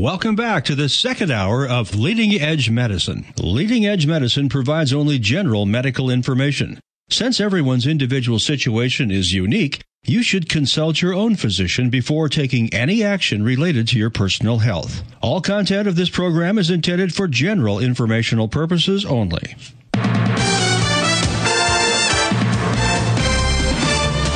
[0.00, 3.26] Welcome back to the second hour of Leading Edge Medicine.
[3.36, 6.80] Leading Edge Medicine provides only general medical information.
[7.10, 13.04] Since everyone's individual situation is unique, you should consult your own physician before taking any
[13.04, 15.02] action related to your personal health.
[15.20, 19.54] All content of this program is intended for general informational purposes only.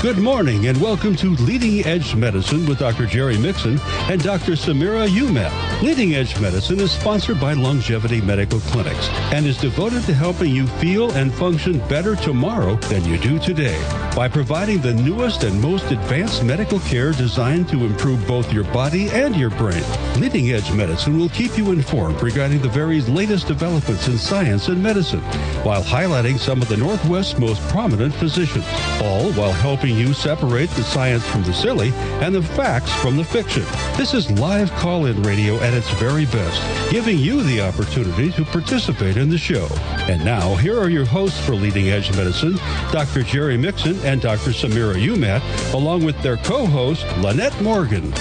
[0.04, 3.06] Good morning and welcome to Leading Edge Medicine with Dr.
[3.06, 3.80] Jerry Mixon
[4.10, 4.52] and Dr.
[4.52, 5.73] Samira Umat.
[5.82, 10.66] Leading Edge Medicine is sponsored by Longevity Medical Clinics and is devoted to helping you
[10.66, 13.76] feel and function better tomorrow than you do today
[14.14, 19.10] by providing the newest and most advanced medical care designed to improve both your body
[19.10, 19.82] and your brain.
[20.18, 24.82] Leading Edge Medicine will keep you informed regarding the very latest developments in science and
[24.82, 25.20] medicine
[25.64, 28.64] while highlighting some of the Northwest's most prominent physicians,
[29.02, 31.90] all while helping you separate the science from the silly
[32.22, 33.64] and the facts from the fiction.
[33.96, 38.44] This is live call in radio at its very best, giving you the opportunity to
[38.44, 39.66] participate in the show.
[40.10, 42.56] And now, here are your hosts for Leading Edge Medicine,
[42.92, 43.22] Dr.
[43.22, 44.50] Jerry Mixon and Dr.
[44.50, 48.12] Samira Umat, along with their co host, Lynette Morgan.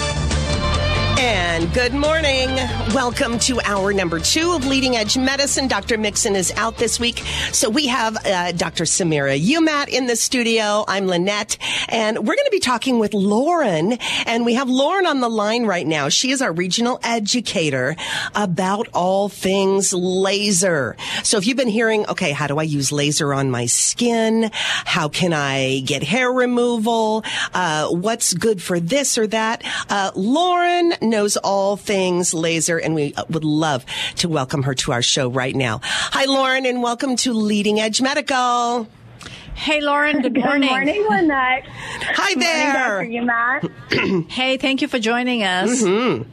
[1.16, 2.48] And good morning.
[2.92, 5.68] Welcome to hour number two of Leading Edge Medicine.
[5.68, 5.96] Dr.
[5.96, 7.18] Mixon is out this week.
[7.52, 8.82] So we have uh, Dr.
[8.82, 10.84] Samira Umat in the studio.
[10.88, 11.56] I'm Lynette.
[11.88, 13.92] And we're going to be talking with Lauren.
[14.26, 16.08] And we have Lauren on the line right now.
[16.08, 17.94] She is our regional educator
[18.34, 20.96] about all things laser.
[21.22, 24.50] So if you've been hearing, okay, how do I use laser on my skin?
[24.52, 27.24] How can I get hair removal?
[27.54, 29.62] Uh, what's good for this or that?
[29.88, 33.84] Uh, Lauren knows all things laser, and we would love
[34.16, 35.80] to welcome her to our show right now.
[35.82, 38.88] Hi, Lauren, and welcome to Leading Edge Medical.
[39.54, 40.20] Hey, Lauren.
[40.20, 40.68] Good morning.
[40.68, 41.64] Good morning, Lynette.
[41.66, 43.04] Hi there.
[43.04, 43.96] Good morning, Dr.
[43.96, 44.30] Umat.
[44.30, 45.82] hey, thank you for joining us.
[45.82, 46.30] Mm-hmm.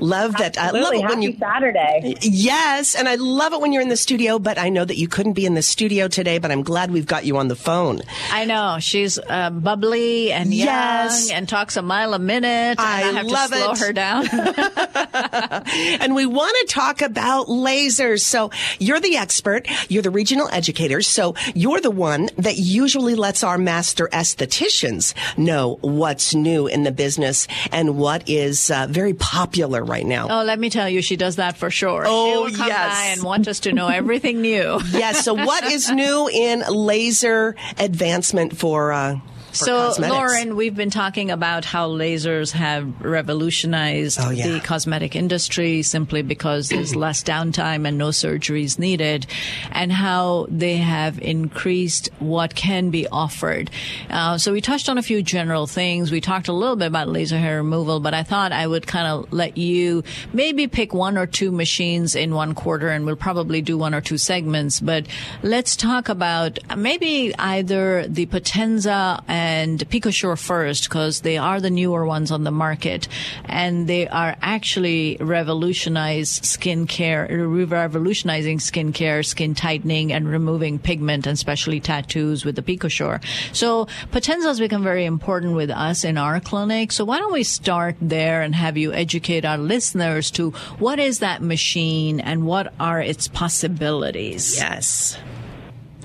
[0.00, 0.56] Love that.
[0.58, 1.36] I love it Happy when you.
[1.38, 2.16] Saturday.
[2.22, 4.38] Yes, and I love it when you're in the studio.
[4.38, 6.38] But I know that you couldn't be in the studio today.
[6.38, 8.00] But I'm glad we've got you on the phone.
[8.32, 11.28] I know she's uh, bubbly and Yes.
[11.28, 12.48] young and talks a mile a minute.
[12.48, 13.78] And I I have love to slow it.
[13.78, 14.26] her down.
[16.00, 18.20] and we want to talk about lasers.
[18.22, 19.66] So you're the expert.
[19.90, 21.02] You're the regional educator.
[21.02, 26.92] So you're the one that usually lets our master estheticians know what's new in the
[26.92, 30.28] business and what is uh, very popular right now.
[30.30, 32.04] oh, let me tell you, she does that for sure.
[32.06, 33.16] Oh, she will come yes.
[33.16, 34.80] and want us to know everything new.
[34.98, 35.24] Yes.
[35.24, 39.20] So what is new in laser advancement for, uh, for
[39.52, 40.14] So, cosmetics?
[40.14, 44.48] Lauren, we've been talking about how lasers have revolutionized Oh, yeah.
[44.48, 49.26] the cosmetic industry simply because there's less downtime and no surgeries needed,
[49.72, 53.70] and how they have increased what can be offered.
[54.10, 56.12] Uh, so, we touched on a few general things.
[56.12, 59.06] We talked a little bit about laser hair removal, but I thought I would kind
[59.08, 63.62] of let you maybe pick one or two machines in one quarter, and we'll probably
[63.62, 64.78] do one or two segments.
[64.80, 65.06] But
[65.42, 72.04] let's talk about maybe either the Potenza and PicoSure first, because they are the newer
[72.04, 73.06] ones on the market,
[73.44, 77.28] and they are actually revolutionized skincare,
[77.70, 83.22] revolutionizing skincare, skin tightening, and removing pigment, and especially tattoos with the PicoSure.
[83.52, 86.90] So Potenza has become very important with us in our clinic.
[86.90, 90.50] So why don't we start there and have you educate our listeners to
[90.80, 94.56] what is that machine and what are its possibilities?
[94.56, 95.16] Yes.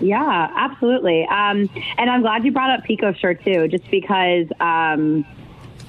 [0.04, 1.26] Yeah, absolutely.
[1.28, 5.26] Um, and I'm glad you brought up PicoSure too, just because um,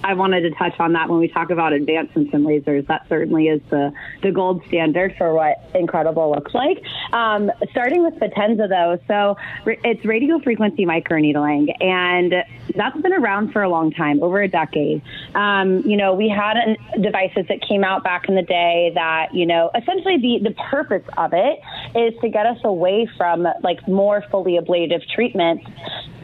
[0.04, 2.86] I wanted to touch on that when we talk about advancements in lasers.
[2.88, 3.90] That certainly is the,
[4.22, 6.82] the gold standard for what incredible looks like.
[7.12, 12.34] Um, starting with Potenza though, so it's radio frequency microneedling, and
[12.76, 15.00] that's been around for a long time, over a decade.
[15.34, 19.34] Um, you know, we had an, devices that came out back in the day that,
[19.34, 21.60] you know, essentially the, the purpose of it
[21.96, 25.64] is to get us away from like more fully ablative treatments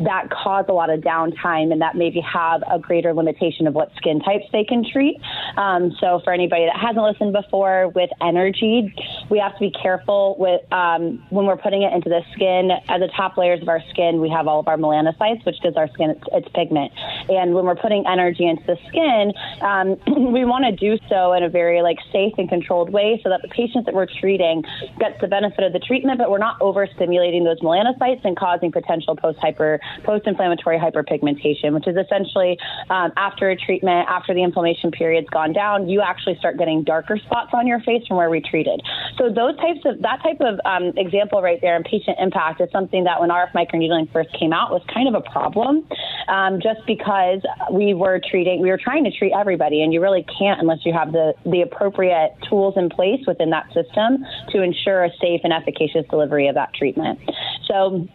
[0.00, 3.90] that cause a lot of downtime and that maybe have a greater limitation of what
[3.96, 5.16] skin types they can treat.
[5.56, 8.94] Um, so for anybody that hasn't listened before with energy,
[9.30, 12.70] we have to be careful with um, when we're putting it into the skin.
[12.88, 15.76] At the top layers of our skin, we have all of our melanocytes, which gives
[15.76, 16.92] our skin its, its pigment.
[17.28, 19.96] And when we're putting energy into the skin, um,
[20.32, 23.42] we want to do so in a very like safe and controlled way, so that
[23.42, 24.64] the patient that we're treating
[24.98, 29.16] gets the benefit of the treatment, but we're not overstimulating those melanocytes and causing potential
[29.16, 32.58] post hyper post inflammatory hyperpigmentation, which is essentially
[32.90, 37.18] um, after a treatment, after the inflammation period's gone down, you actually start getting darker
[37.18, 38.80] spots on your face from where we treated.
[39.18, 42.68] So those types of that type of um, example right there in patient impact is
[42.72, 45.86] something that when RF microneedling first came out was kind of a problem
[46.28, 47.40] um, just because
[47.72, 50.92] we were treating, we were trying to treat everybody, and you really can't unless you
[50.92, 55.52] have the the appropriate tools in place within that system to ensure a safe and
[55.52, 57.18] efficacious delivery of that treatment.
[57.66, 58.08] So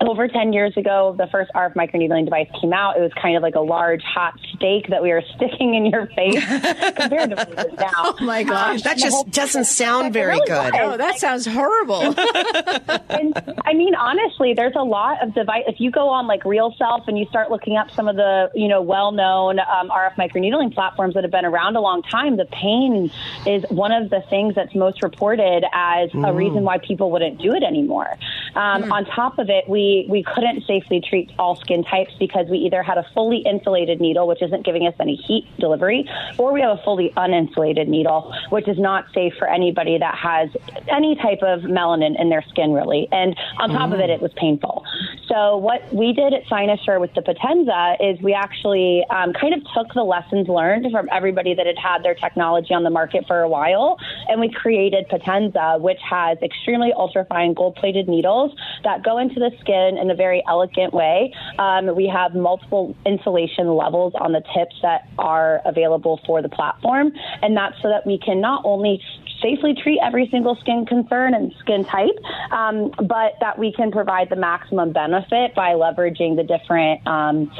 [0.00, 2.96] over 10 years ago, the first RF microneedling device came out.
[2.96, 6.06] It was kind of like a large hot steak that we were sticking in your
[6.06, 7.88] face compared to what it is now.
[8.08, 8.82] Oh my gosh.
[8.82, 10.72] That just doesn't sound very really good.
[10.72, 10.80] was.
[10.82, 12.00] Oh, that sounds horrible.
[13.08, 13.34] and
[13.64, 15.64] I mean, honestly, there's a lot of device.
[15.66, 18.68] If you go on like RealSelf and you start looking up some of the, you
[18.68, 23.10] know, well-known um, RF microneedling platforms that have been around a long time, the pain
[23.46, 27.52] is one of the things that's most reported as a reason why people wouldn't do
[27.54, 28.16] it anymore.
[28.54, 32.58] Um, On top of it, we we couldn't safely treat all skin types because we
[32.58, 36.08] either had a fully insulated needle, which isn't giving us any heat delivery,
[36.38, 40.48] or we have a fully uninsulated needle, which is not safe for anybody that has
[40.88, 43.08] any type of melanin in their skin, really.
[43.12, 44.14] And on top of it, mm.
[44.14, 44.84] it was painful.
[45.28, 49.60] So what we did at Cynosure with the Potenza is we actually um, kind of
[49.74, 53.40] took the lessons learned from everybody that had had their technology on the market for
[53.40, 53.98] a while,
[54.28, 58.52] and we created Potenza, which has extremely ultrafine gold-plated needles
[58.84, 61.34] that go into the skin in a very elegant way.
[61.58, 67.12] Um, we have multiple insulation levels on the tips that are available for the platform,
[67.42, 69.02] and that's so that we can not only
[69.42, 72.16] safely treat every single skin concern and skin type,
[72.50, 77.50] um, but that we can provide the maximum benefit by leveraging the different, um,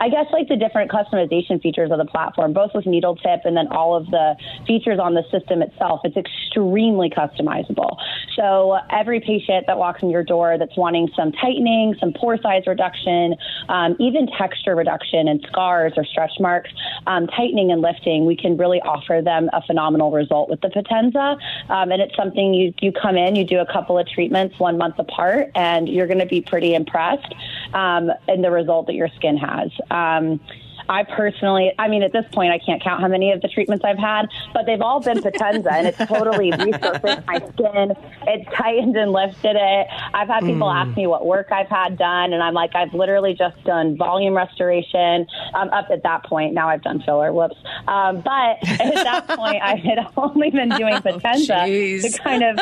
[0.00, 3.56] I guess, like the different customization features of the platform, both with needle tip and
[3.56, 4.36] then all of the
[4.66, 6.00] features on the system itself.
[6.04, 7.96] It's extremely customizable.
[8.36, 12.62] So every patient that walks in your door that's wanting some tightening, some pore size
[12.66, 13.34] reduction,
[13.68, 16.70] um, even texture reduction and scars or stretch marks,
[17.06, 21.27] um, tightening and lifting, we can really offer them a phenomenal result with the Potenza.
[21.68, 24.78] Um, and it's something you, you come in, you do a couple of treatments one
[24.78, 27.34] month apart, and you're going to be pretty impressed
[27.74, 29.70] um, in the result that your skin has.
[29.90, 30.40] Um,
[30.88, 33.84] I personally, I mean, at this point, I can't count how many of the treatments
[33.84, 37.94] I've had, but they've all been Potenza, and it's totally resurfaced my skin.
[38.26, 39.86] It's tightened and lifted it.
[40.14, 43.34] I've had people ask me what work I've had done, and I'm like, I've literally
[43.34, 45.26] just done volume restoration.
[45.54, 47.32] Um, up at that point, now I've done filler.
[47.32, 47.56] Whoops.
[47.86, 52.02] Um, but at that point, I had only been doing Potenza jeez.
[52.02, 52.58] to kind of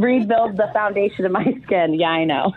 [0.00, 1.94] rebuild the foundation of my skin.
[1.94, 2.54] Yeah, I know.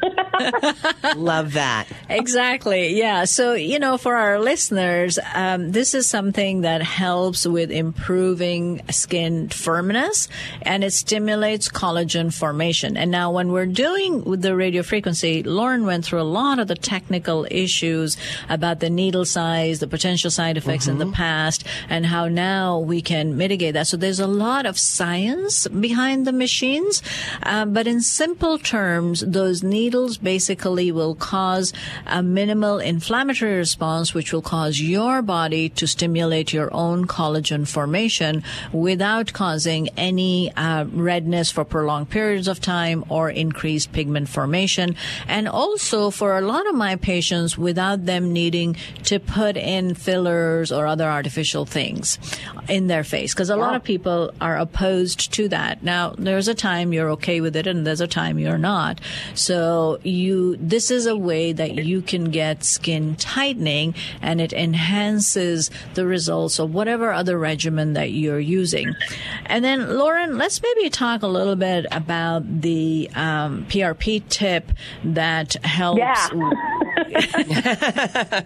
[1.15, 1.87] Love that.
[2.09, 2.97] Exactly.
[2.97, 3.25] Yeah.
[3.25, 4.92] So, you know, for our listeners,
[5.33, 10.27] um, this is something that helps with improving skin firmness
[10.61, 12.97] and it stimulates collagen formation.
[12.97, 16.67] And now when we're doing with the radio frequency, Lauren went through a lot of
[16.67, 18.17] the technical issues
[18.49, 23.01] about the needle size, the potential side effects in the past, and how now we
[23.01, 23.87] can mitigate that.
[23.87, 27.01] So there's a lot of science behind the machines.
[27.43, 31.73] Um, but in simple terms, those needles basically will cause
[32.05, 38.43] a minimal inflammatory response, which will cause your body to stimulate your own collagen formation
[38.71, 44.95] without causing any uh, redness for prolonged periods of time or increased pigment formation.
[45.27, 50.71] And also for a lot of my patients, without them needing to put in fillers
[50.71, 52.19] or other artificial things
[52.67, 53.33] in their face.
[53.33, 55.83] Because a lot of people are opposed to that.
[55.83, 58.99] Now, there's a time you're okay with it and there's a time you're not.
[59.33, 65.69] So you, this is a way that you can get skin tightening and it enhances
[65.93, 68.95] the results of whatever other regimen that you're using.
[69.45, 74.71] And then, Lauren, let's maybe talk a little bit about the um, PRP tip
[75.03, 76.29] that helps.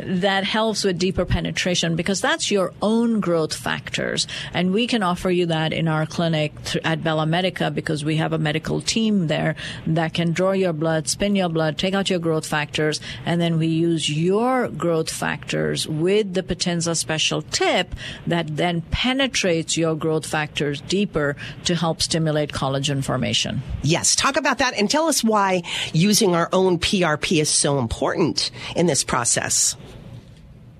[0.00, 4.26] that helps with deeper penetration because that's your own growth factors.
[4.52, 8.16] And we can offer you that in our clinic th- at Bella Medica because we
[8.16, 9.54] have a medical team there
[9.86, 13.58] that can draw your blood, spin your blood, take out your growth factors, and then
[13.58, 17.94] we use your growth factors with the Potenza special tip
[18.26, 23.62] that then penetrates your growth factors deeper to help stimulate collagen formation.
[23.82, 28.50] Yes, talk about that and tell us why using our own PRP is so important
[28.74, 29.76] in this process.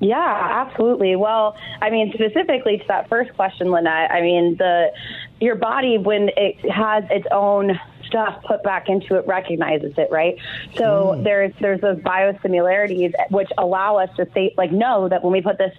[0.00, 1.16] Yeah, absolutely.
[1.16, 4.92] Well, I mean, specifically to that first question, Lynette, I mean, the
[5.40, 10.36] your body when it has its own stuff put back into it recognizes it, right?
[10.76, 15.40] So there's there's those biosimilarities which allow us to say like know that when we
[15.40, 15.74] put this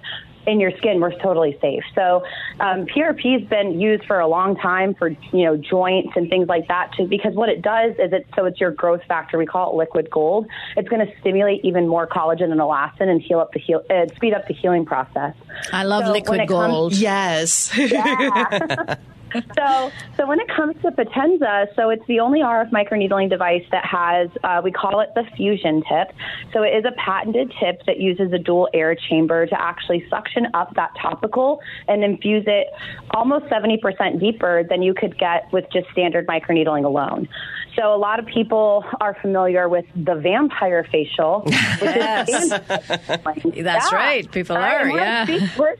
[0.48, 1.82] in your skin, we're totally safe.
[1.96, 2.24] So
[2.60, 6.48] um, PRP has been used for a long time for you know joints and things
[6.48, 9.38] like that too, because what it does is it so it's your growth factor.
[9.40, 10.48] We call it liquid gold.
[10.78, 14.06] It's going to stimulate even more collagen and elastin and heal up the heal, uh,
[14.16, 15.34] speed up the healing process.
[15.74, 16.94] I love So liquid it comes- gold.
[16.96, 17.76] Yes.
[17.76, 18.96] Yeah.
[19.58, 23.86] so, so when it comes to Potenza, so it's the only RF microneedling device that
[23.86, 26.14] has, uh, we call it the fusion tip.
[26.54, 30.48] So it is a patented tip that uses a dual air chamber to actually suction
[30.54, 32.68] up that topical and infuse it
[33.12, 37.28] almost 70% deeper than you could get with just standard microneedling alone.
[37.76, 42.50] So a lot of people are familiar with the vampire facial, which yes.
[42.50, 43.96] That's yeah.
[43.96, 44.32] right.
[44.32, 45.50] People are, yeah.
[45.58, 45.76] We're,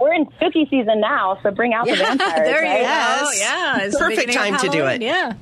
[0.00, 2.46] we're in spooky season now, so bring out yeah, the vampires.
[2.46, 2.80] there right?
[2.80, 3.30] you go.
[3.38, 5.02] Yeah, it's perfect time to do it.
[5.02, 5.34] Yeah,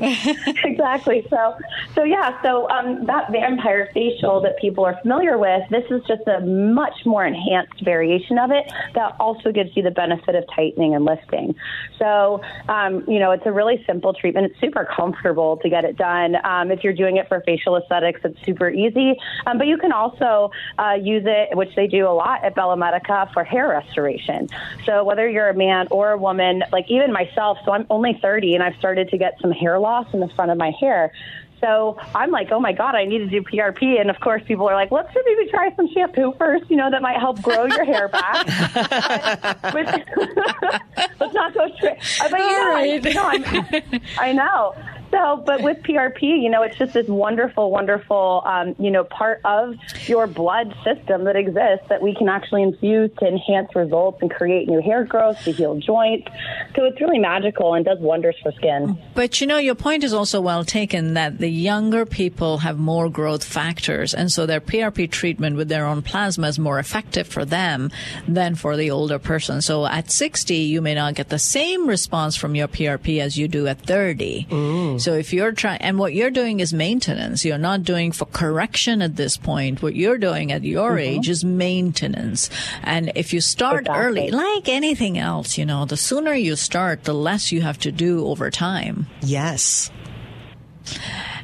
[0.64, 1.26] exactly.
[1.28, 1.56] So,
[1.94, 6.26] so yeah, so um, that vampire facial that people are familiar with, this is just
[6.26, 10.94] a much more enhanced variation of it that also gives you the benefit of tightening
[10.94, 11.54] and lifting.
[11.98, 14.50] So, um, you know, it's a really simple treatment.
[14.50, 16.36] It's super comfortable to get it done.
[16.44, 19.16] Um, if you're doing it for facial aesthetics, it's super easy.
[19.46, 22.76] Um, but you can also uh, use it, which they do a lot at Bella
[22.76, 24.48] Medica, for hair restoration.
[24.84, 28.54] So whether you're a man or a woman, like even myself, so I'm only 30
[28.54, 31.12] and I've started to get some hair loss in the front of my hair.
[31.60, 34.00] So I'm like, oh my God, I need to do PRP.
[34.00, 37.02] And of course, people are like, let's maybe try some shampoo first, you know, that
[37.02, 38.44] might help grow your hair back.
[39.72, 41.98] let's not go straight.
[42.18, 43.06] But, you know, right.
[43.06, 44.74] I, you know, I'm, I know.
[45.12, 49.42] So, but with PRP, you know, it's just this wonderful, wonderful, um, you know, part
[49.44, 49.74] of
[50.06, 54.68] your blood system that exists that we can actually infuse to enhance results and create
[54.68, 56.28] new hair growth, to heal joints.
[56.74, 58.98] So it's really magical and does wonders for skin.
[59.14, 63.10] But you know, your point is also well taken that the younger people have more
[63.10, 67.44] growth factors, and so their PRP treatment with their own plasma is more effective for
[67.44, 67.90] them
[68.26, 69.60] than for the older person.
[69.60, 73.46] So at 60, you may not get the same response from your PRP as you
[73.46, 74.46] do at 30.
[74.48, 75.01] Mm.
[75.02, 79.02] So if you're trying, and what you're doing is maintenance, you're not doing for correction
[79.02, 79.82] at this point.
[79.82, 81.18] What you're doing at your mm-hmm.
[81.18, 82.50] age is maintenance.
[82.84, 84.04] And if you start exactly.
[84.04, 87.90] early, like anything else, you know, the sooner you start, the less you have to
[87.90, 89.08] do over time.
[89.22, 89.90] Yes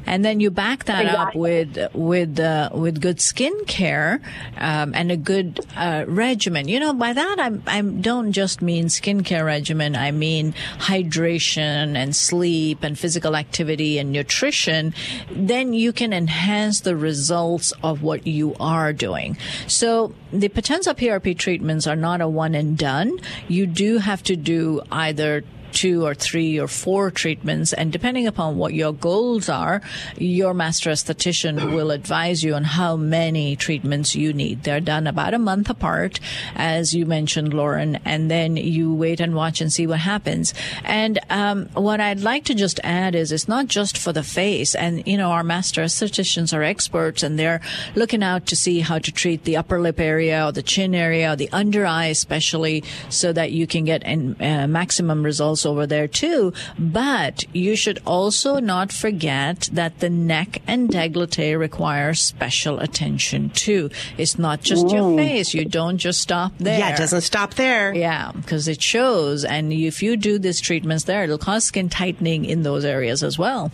[0.05, 1.17] and then you back that exactly.
[1.17, 4.21] up with with uh, with good skincare
[4.57, 6.67] um, and a good uh, regimen.
[6.67, 9.95] You know, by that I'm I don't just mean skincare regimen.
[9.95, 14.93] I mean hydration and sleep and physical activity and nutrition.
[15.31, 19.37] Then you can enhance the results of what you are doing.
[19.67, 23.19] So the Potenza PRP treatments are not a one and done.
[23.47, 27.73] You do have to do either two or three or four treatments.
[27.73, 29.81] And depending upon what your goals are,
[30.17, 34.63] your master esthetician will advise you on how many treatments you need.
[34.63, 36.19] They're done about a month apart,
[36.55, 40.53] as you mentioned, Lauren, and then you wait and watch and see what happens.
[40.83, 44.75] And um, what I'd like to just add is it's not just for the face.
[44.75, 47.61] And, you know, our master estheticians are experts and they're
[47.95, 51.33] looking out to see how to treat the upper lip area or the chin area
[51.33, 55.85] or the under eye, especially so that you can get in, uh, maximum results over
[55.87, 56.53] there too.
[56.77, 63.89] But you should also not forget that the neck and décolleté require special attention too.
[64.17, 64.93] It's not just mm.
[64.93, 65.53] your face.
[65.53, 66.79] You don't just stop there.
[66.79, 67.93] Yeah, it doesn't stop there.
[67.93, 69.45] Yeah, because it shows.
[69.45, 73.37] And if you do these treatments there, it'll cause skin tightening in those areas as
[73.37, 73.71] well.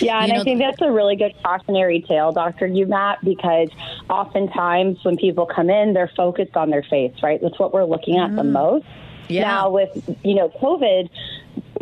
[0.00, 2.68] Yeah, and you know, I think that's a really good cautionary tale, Dr.
[2.68, 3.70] Umat, because
[4.10, 7.40] oftentimes when people come in, they're focused on their face, right?
[7.40, 8.36] That's what we're looking at mm.
[8.36, 8.86] the most.
[9.28, 9.42] Yeah.
[9.42, 9.90] Now with
[10.24, 11.08] you know COVID,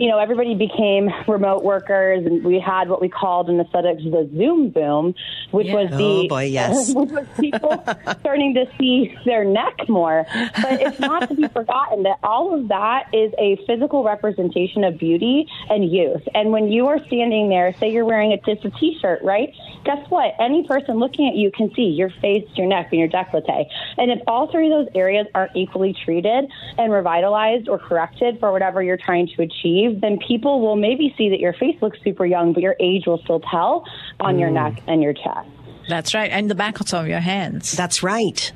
[0.01, 4.31] you know, everybody became remote workers, and we had what we called in aesthetics the
[4.35, 5.15] Zoom boom,
[5.51, 5.75] which yeah.
[5.75, 7.85] was the oh boy, yes, which was people
[8.21, 10.25] starting to see their neck more.
[10.63, 14.99] But it's not to be forgotten that all of that is a physical representation of
[14.99, 16.27] beauty and youth.
[16.35, 19.53] And when you are standing there, say you're wearing a, just a t-shirt, right?
[19.85, 20.33] Guess what?
[20.41, 23.67] Any person looking at you can see your face, your neck, and your décolleté.
[23.99, 28.51] And if all three of those areas aren't equally treated and revitalized or corrected for
[28.51, 32.27] whatever you're trying to achieve then people will maybe see that your face looks super
[32.27, 33.85] young, but your age will still tell
[34.19, 34.41] on mm.
[34.41, 35.49] your neck and your chest.
[35.89, 36.31] That's right.
[36.31, 37.73] And the back of your hands.
[37.73, 38.53] That's right.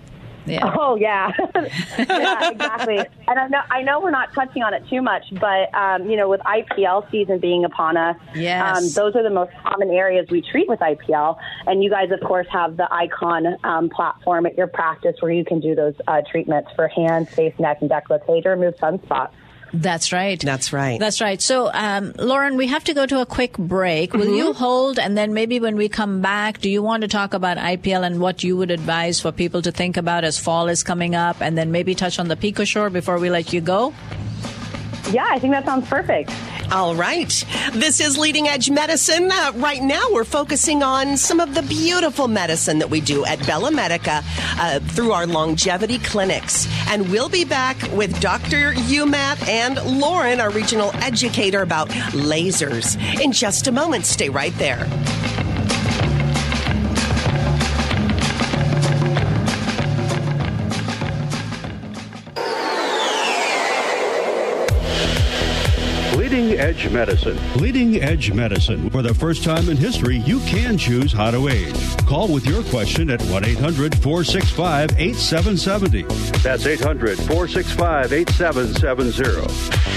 [0.46, 0.74] Yeah.
[0.84, 1.32] Oh yeah,
[1.98, 2.98] yeah, exactly.
[2.98, 6.16] And I know I know we're not touching on it too much, but um, you
[6.16, 8.76] know, with IPL season being upon us, yes.
[8.76, 11.38] um, those are the most common areas we treat with IPL.
[11.66, 15.44] And you guys, of course, have the Icon um, platform at your practice where you
[15.44, 19.30] can do those uh, treatments for hands, face, neck, and décolleté to remove sunspots.
[19.74, 20.40] That's right.
[20.40, 21.00] That's right.
[21.00, 21.42] That's right.
[21.42, 24.12] So, um, Lauren, we have to go to a quick break.
[24.12, 24.34] Will mm-hmm.
[24.34, 25.00] you hold?
[25.00, 28.20] And then maybe when we come back, do you want to talk about IPL and
[28.20, 31.40] what you would advise for people to think about as fall is coming up?
[31.40, 33.92] And then maybe touch on the PicoSure before we let you go?
[35.10, 36.30] Yeah, I think that sounds perfect.
[36.70, 37.44] All right.
[37.72, 39.30] This is Leading Edge Medicine.
[39.30, 43.44] Uh, right now, we're focusing on some of the beautiful medicine that we do at
[43.46, 44.22] Bella Medica
[44.58, 46.66] uh, through our longevity clinics.
[46.88, 48.72] And we'll be back with Dr.
[48.72, 54.06] Umat and Lauren, our regional educator, about lasers in just a moment.
[54.06, 54.88] Stay right there.
[66.64, 67.38] Edge Medicine.
[67.56, 68.88] Leading Edge Medicine.
[68.88, 71.96] For the first time in history, you can choose how to age.
[72.06, 76.04] Call with your question at 1 800 465 8770.
[76.38, 79.93] That's 800 465 8770.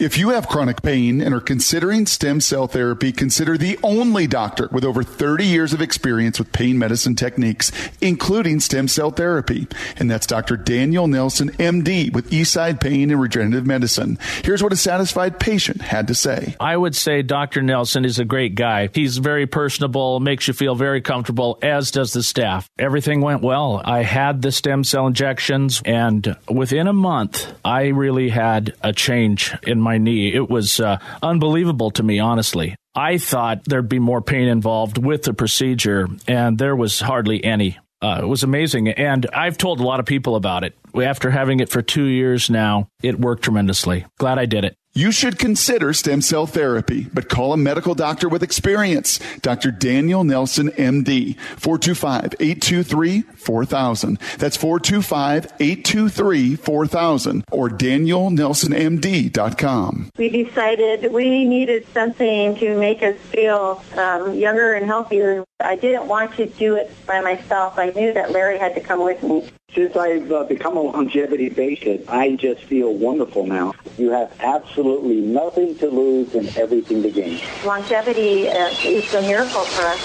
[0.00, 4.68] If you have chronic pain and are considering stem cell therapy, consider the only doctor
[4.70, 9.66] with over 30 years of experience with pain medicine techniques, including stem cell therapy.
[9.96, 10.56] And that's Dr.
[10.56, 14.20] Daniel Nelson, MD, with Eastside Pain and Regenerative Medicine.
[14.44, 16.54] Here's what a satisfied patient had to say.
[16.60, 17.60] I would say Dr.
[17.60, 18.90] Nelson is a great guy.
[18.94, 22.70] He's very personable, makes you feel very comfortable, as does the staff.
[22.78, 23.82] Everything went well.
[23.84, 29.56] I had the stem cell injections, and within a month, I really had a change
[29.64, 30.34] in my my knee.
[30.34, 32.76] It was uh, unbelievable to me, honestly.
[32.94, 37.78] I thought there'd be more pain involved with the procedure, and there was hardly any.
[38.02, 38.88] Uh, it was amazing.
[38.88, 40.76] And I've told a lot of people about it.
[40.94, 44.04] After having it for two years now, it worked tremendously.
[44.18, 44.76] Glad I did it.
[44.98, 49.20] You should consider stem cell therapy, but call a medical doctor with experience.
[49.42, 49.70] Dr.
[49.70, 54.18] Daniel Nelson, MD, 425-823-4000.
[54.38, 60.10] That's 425-823-4000 or danielnelsonmd.com.
[60.18, 65.44] We decided we needed something to make us feel um, younger and healthier.
[65.60, 67.78] I didn't want to do it by myself.
[67.78, 69.48] I knew that Larry had to come with me.
[69.78, 73.74] Since I've uh, become a longevity patient, I just feel wonderful now.
[73.96, 77.40] You have absolutely nothing to lose and everything to gain.
[77.64, 80.00] Longevity uh, is a miracle for us.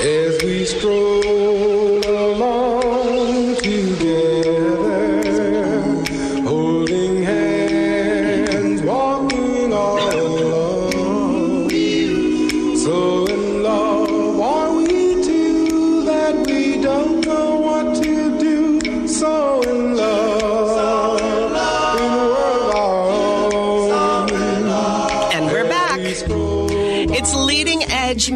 [0.00, 4.93] As we stroll along together,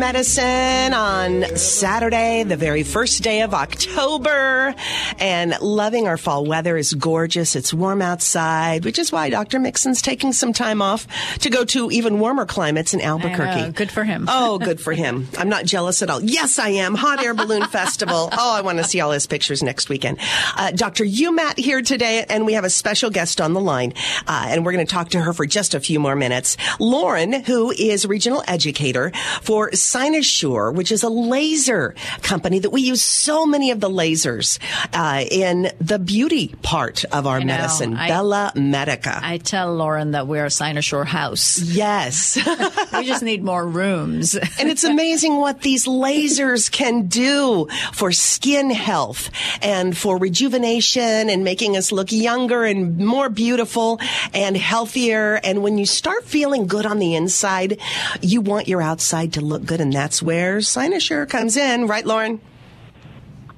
[0.08, 4.74] Medicine on Saturday, the very first day of October,
[5.18, 7.56] and loving our fall weather is gorgeous.
[7.56, 9.58] It's warm outside, which is why Dr.
[9.58, 11.06] Mixon's taking some time off
[11.38, 13.72] to go to even warmer climates in Albuquerque.
[13.72, 14.26] Good for him.
[14.28, 15.28] Oh, good for him.
[15.38, 16.22] I'm not jealous at all.
[16.22, 16.94] Yes, I am.
[16.94, 18.28] Hot Air Balloon Festival.
[18.32, 20.18] Oh, I want to see all his pictures next weekend.
[20.56, 21.04] Uh, Dr.
[21.04, 23.94] Umat here today, and we have a special guest on the line,
[24.26, 26.56] uh, and we're going to talk to her for just a few more minutes.
[26.78, 33.02] Lauren, who is regional educator for Cynosure, which is a laser company that we use
[33.02, 34.58] so many of the lasers
[34.92, 37.46] uh, Uh, in the beauty part of our I know.
[37.46, 39.18] medicine, I- Bella Medica.
[39.22, 41.58] I tell Lauren that we're a Cynosure house.
[41.60, 42.36] yes.
[42.92, 44.34] we just need more rooms.
[44.34, 49.30] And it's amazing what these lasers can do for skin health
[49.62, 53.98] and for rejuvenation and making us look younger and more beautiful
[54.34, 55.40] and healthier.
[55.42, 57.80] And when you start feeling good on the inside,
[58.20, 59.80] you want your outside to look good.
[59.80, 61.86] And that's where Cynosure comes in.
[61.86, 62.40] Right, Lauren?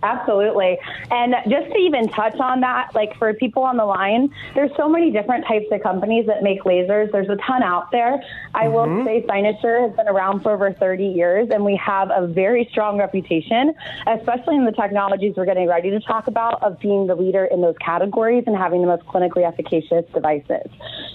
[0.03, 0.79] Absolutely.
[1.11, 4.89] And just to even touch on that, like for people on the line, there's so
[4.89, 7.13] many different types of companies that make lasers.
[7.13, 8.23] There's a ton out there.
[8.55, 12.27] I will say Cynosure has been around for over 30 years, and we have a
[12.27, 13.75] very strong reputation,
[14.07, 17.61] especially in the technologies we're getting ready to talk about, of being the leader in
[17.61, 20.71] those categories and having the most clinically efficacious devices.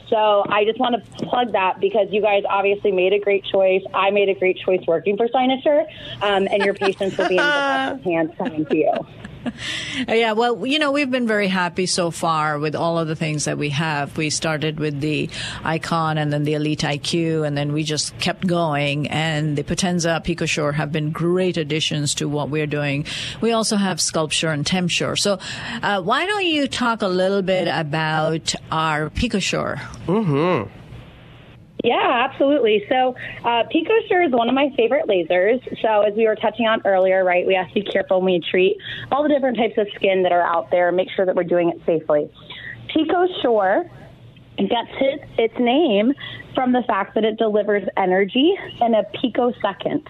[0.10, 3.82] So I just want to plug that because you guys obviously made a great choice.
[3.94, 5.86] I made a great choice working for Cynosure,
[6.22, 9.06] um, and your patients will be in the best hands coming you.
[10.08, 13.46] Yeah, well, you know, we've been very happy so far with all of the things
[13.46, 14.18] that we have.
[14.18, 15.30] We started with the
[15.64, 19.08] Icon and then the Elite IQ, and then we just kept going.
[19.08, 23.06] And the Potenza, PicoSure have been great additions to what we're doing.
[23.42, 25.16] We also have SculpSure and Tempsure.
[25.16, 25.40] So,
[25.82, 29.80] uh, why don't you talk a little bit about our PicoSure?
[31.86, 32.84] Yeah, absolutely.
[32.90, 35.62] So, uh, PicoSure is one of my favorite lasers.
[35.84, 38.40] So, as we were touching on earlier, right, we have to be careful when we
[38.40, 38.78] treat
[39.12, 41.70] all the different types of skin that are out there, make sure that we're doing
[41.70, 42.28] it safely.
[42.90, 43.88] PicoSure
[44.58, 46.14] gets its, its name
[46.56, 50.08] from the fact that it delivers energy in a picosecond,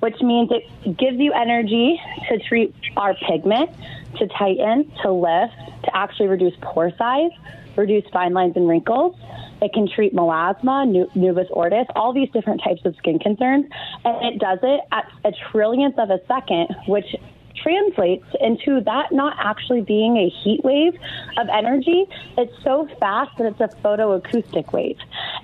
[0.00, 3.68] which means it gives you energy to treat our pigment,
[4.16, 5.52] to tighten, to lift,
[5.84, 7.32] to actually reduce pore size,
[7.76, 9.14] reduce fine lines and wrinkles.
[9.60, 13.66] It can treat melasma, nu- nevus of Ota, all these different types of skin concerns,
[14.04, 17.16] and it does it at a trillionth of a second, which
[17.62, 20.94] translates into that not actually being a heat wave
[21.36, 22.06] of energy.
[22.36, 24.98] It's so fast that it's a photoacoustic wave.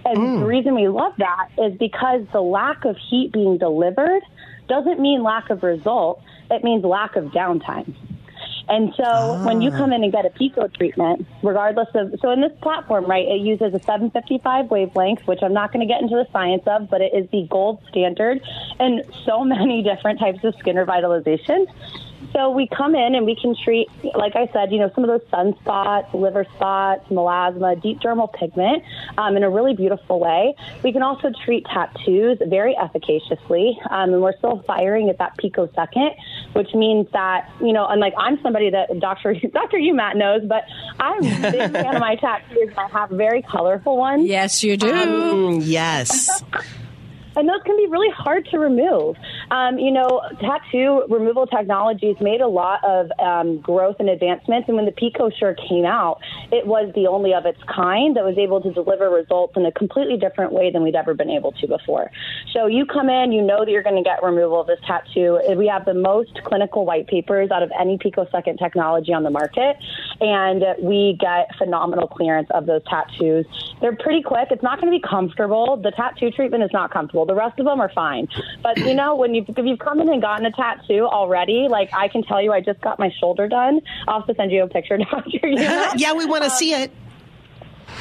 [0.05, 0.41] And hmm.
[0.41, 4.23] the reason we love that is because the lack of heat being delivered
[4.69, 7.95] doesn't mean lack of result, it means lack of downtime.
[8.69, 9.97] And so when you come ah.
[9.97, 13.75] in and get a Pico treatment, regardless of, so in this platform, right, it uses
[13.75, 17.13] a 755 wavelength, which I'm not going to get into the science of, but it
[17.15, 18.41] is the gold standard
[18.81, 21.67] in so many different types of skin revitalization.
[22.33, 25.09] So we come in and we can treat, like I said, you know, some of
[25.09, 28.83] those sunspots, liver spots, melasma, deep dermal pigment
[29.19, 30.55] um, in a really beautiful way.
[30.83, 36.11] We can also treat tattoos very efficaciously, um, and we're still firing at that picosecond,
[36.55, 40.65] which means that you know, unlike I'm somebody that Doctor Doctor Umat knows, but
[40.99, 42.73] I'm a big fan of my tattoos.
[42.77, 44.27] I have very colorful ones.
[44.27, 44.93] Yes, you do.
[44.93, 46.43] Mm, yes.
[47.37, 49.17] and those can be really hard to remove.
[49.55, 54.77] Um, you know, tattoo removal technologies made a lot of um, growth and advancements, and
[54.77, 56.19] when the PicoSure came out,
[56.55, 59.73] it was the only of its kind that was able to deliver results in a
[59.73, 62.11] completely different way than we'd ever been able to before.
[62.53, 65.41] So you come in, you know that you're going to get removal of this tattoo.
[65.57, 69.77] We have the most clinical white papers out of any picosecond technology on the market,
[70.21, 73.47] and we get phenomenal clearance of those tattoos.
[73.81, 74.49] They're pretty quick.
[74.53, 75.77] It's not going to be comfortable.
[75.77, 77.27] The tattoo treatment is not comfortable.
[77.27, 78.29] The rest of them are fine.
[78.63, 81.91] But you know, when you've, if you've come in and gotten a tattoo already, like
[81.93, 83.81] I can tell you, I just got my shoulder done.
[84.07, 85.49] I'll have to send you a picture, Doctor.
[85.49, 85.93] You know?
[85.97, 86.91] yeah, we want to see it.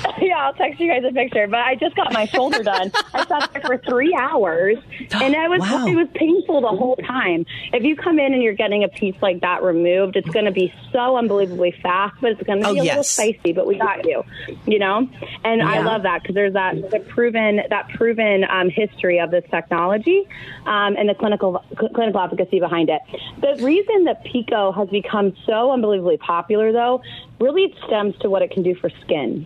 [0.21, 1.47] yeah, I'll text you guys a picture.
[1.47, 2.91] But I just got my shoulder done.
[3.13, 4.77] I sat there for three hours,
[5.11, 5.85] and it was Wow.
[5.87, 7.45] it was painful the whole time.
[7.71, 10.51] If you come in and you're getting a piece like that removed, it's going to
[10.51, 13.53] be so unbelievably fast, but it's going to Oh, be a little spicy.
[13.53, 14.23] But we got you,
[14.65, 15.07] you know.
[15.43, 19.43] And I love that because there's that the proven that proven um, history of this
[19.49, 20.27] technology
[20.65, 23.01] um, and the clinical cl- clinical efficacy behind it.
[23.41, 27.01] The reason that Pico has become so unbelievably popular, though,
[27.39, 29.45] really stems to what it can do for skin.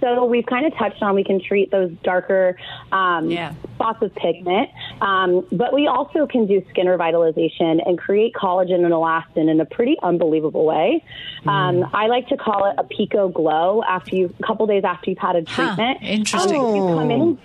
[0.00, 2.56] So we've kind of touched on we can treat those darker
[2.92, 3.54] um, Yeah.
[3.74, 4.68] spots of pigment,
[5.00, 9.64] um, but we also can do skin revitalization and create collagen and elastin in a
[9.66, 11.02] pretty unbelievable way.
[11.46, 15.10] Um, I like to call it a pico glow after you, a couple days after
[15.10, 15.98] you've had a Huh, treatment.
[16.02, 16.60] interesting.
[16.66, 17.38] Um, you come in.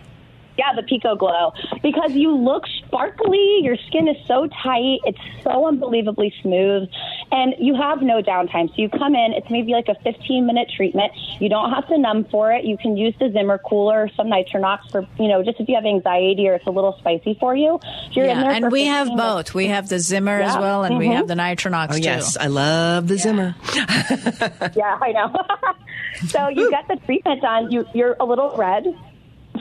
[0.57, 1.53] Yeah, the Pico Glow.
[1.81, 6.89] Because you look sparkly, your skin is so tight, it's so unbelievably smooth,
[7.31, 8.67] and you have no downtime.
[8.69, 11.13] So you come in, it's maybe like a 15 minute treatment.
[11.39, 12.65] You don't have to numb for it.
[12.65, 15.85] You can use the Zimmer cooler, some Nitronox for, you know, just if you have
[15.85, 17.79] anxiety or it's a little spicy for you.
[18.11, 19.23] You're in Yeah, there and for we have minutes.
[19.23, 19.53] both.
[19.53, 21.15] We have the Zimmer as well, and we Mhm.
[21.15, 22.01] have the Nitronox Oh, too.
[22.01, 22.37] yes.
[22.37, 23.55] I love the Zimmer.
[24.75, 25.33] yeah, I know.
[26.27, 27.71] so you get the treatment done.
[27.71, 28.85] You you're a little red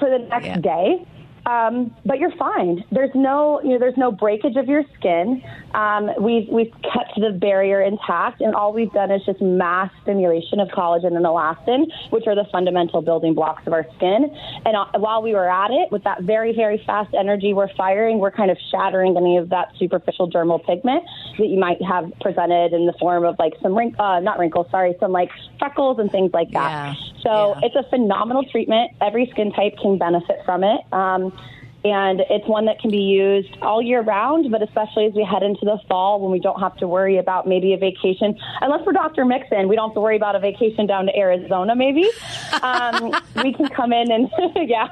[0.01, 0.57] for the next Yeah.
[0.57, 1.07] day.
[1.47, 2.85] Um, but you're fine.
[2.93, 5.43] There's no, you know, there's no breakage of your skin.
[5.75, 10.61] Um, we've we've kept the barrier intact, and all we've done is just mass stimulation
[10.61, 14.35] of collagen and elastin, which are the fundamental building blocks of our skin.
[14.65, 18.19] And uh, while we were at it, with that very very fast energy we're firing,
[18.19, 21.05] we're kind of shattering any of that superficial dermal pigment
[21.39, 24.67] that you might have presented in the form of like some wrinkles, uh, not wrinkles,
[24.71, 26.71] sorry, some like freckles and things like that.
[26.71, 26.95] Yeah.
[27.23, 27.67] So Yeah.
[27.67, 28.93] it's a phenomenal treatment.
[29.01, 30.81] Every skin type can benefit from it.
[30.93, 31.33] Um,
[31.85, 35.43] and it's one that can be used all year round, but especially as we head
[35.43, 38.37] into the fall when we don't have to worry about maybe a vacation.
[38.61, 39.25] Unless we're Dr.
[39.25, 42.09] Mixon, we don't have to worry about a vacation down to Arizona, maybe.
[42.63, 44.31] Um, we can come in and,
[44.69, 44.89] yeah,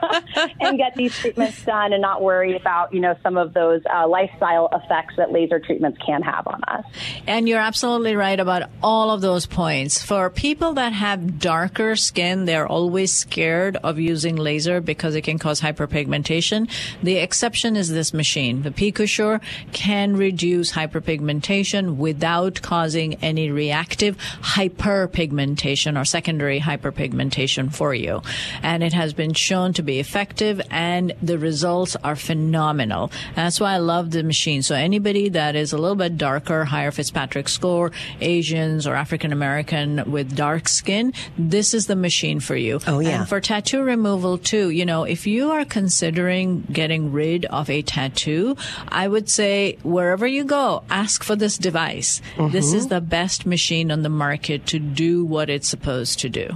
[0.61, 4.09] and get these treatments done and not worry about, you know, some of those uh,
[4.09, 6.85] lifestyle effects that laser treatments can have on us.
[7.27, 10.03] And you're absolutely right about all of those points.
[10.03, 15.39] For people that have darker skin, they're always scared of using laser because it can
[15.39, 16.71] cause hyperpigmentation.
[17.03, 18.63] The exception is this machine.
[18.63, 19.41] The PicoSure
[19.73, 28.23] can reduce hyperpigmentation without causing any reactive hyperpigmentation or secondary hyperpigmentation for you.
[28.63, 33.11] And it has been shown to be effective and the results are phenomenal.
[33.35, 34.63] That's why I love the machine.
[34.63, 40.11] So anybody that is a little bit darker, higher Fitzpatrick score, Asians or African American
[40.11, 42.81] with dark skin, this is the machine for you.
[42.87, 43.21] Oh, yeah.
[43.21, 47.83] And for tattoo removal too, you know, if you are considering getting rid of a
[47.83, 48.57] tattoo,
[48.89, 52.21] I would say wherever you go, ask for this device.
[52.51, 56.51] This is the best machine on the market to do what it's supposed to do.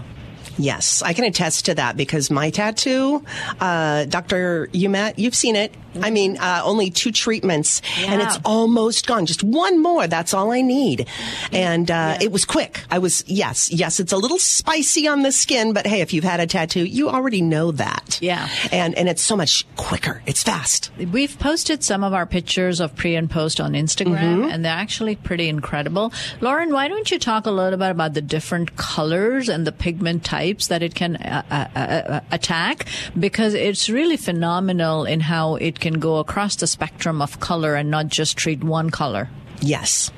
[0.59, 3.25] Yes, I can attest to that because my tattoo,
[3.59, 4.69] uh, Dr.
[4.75, 5.75] Umat, you've seen it.
[6.01, 9.27] I mean, uh, only two treatments, and it's almost gone.
[9.27, 10.07] Just one more.
[10.07, 11.07] That's all I need.
[11.53, 12.81] And uh, it was quick.
[12.91, 14.01] I was yes, yes.
[14.01, 17.09] It's a little spicy on the skin, but hey, if you've had a tattoo, you
[17.11, 18.19] already know that.
[18.23, 18.49] Yeah.
[18.71, 20.23] And and it's so much quicker.
[20.27, 20.91] It's fast.
[21.13, 24.51] We've posted some of our pictures of pre and post on Instagram, Mm-hmm.
[24.51, 26.13] and they're actually pretty incredible.
[26.41, 30.25] Lauren, why don't you talk a little bit about the different colors and the pigment
[30.25, 32.87] types that it can uh, uh, uh, attack?
[33.19, 37.91] Because it's really phenomenal in how it can go across the spectrum of color and
[37.91, 39.29] not just treat one color.
[39.61, 40.11] Yes.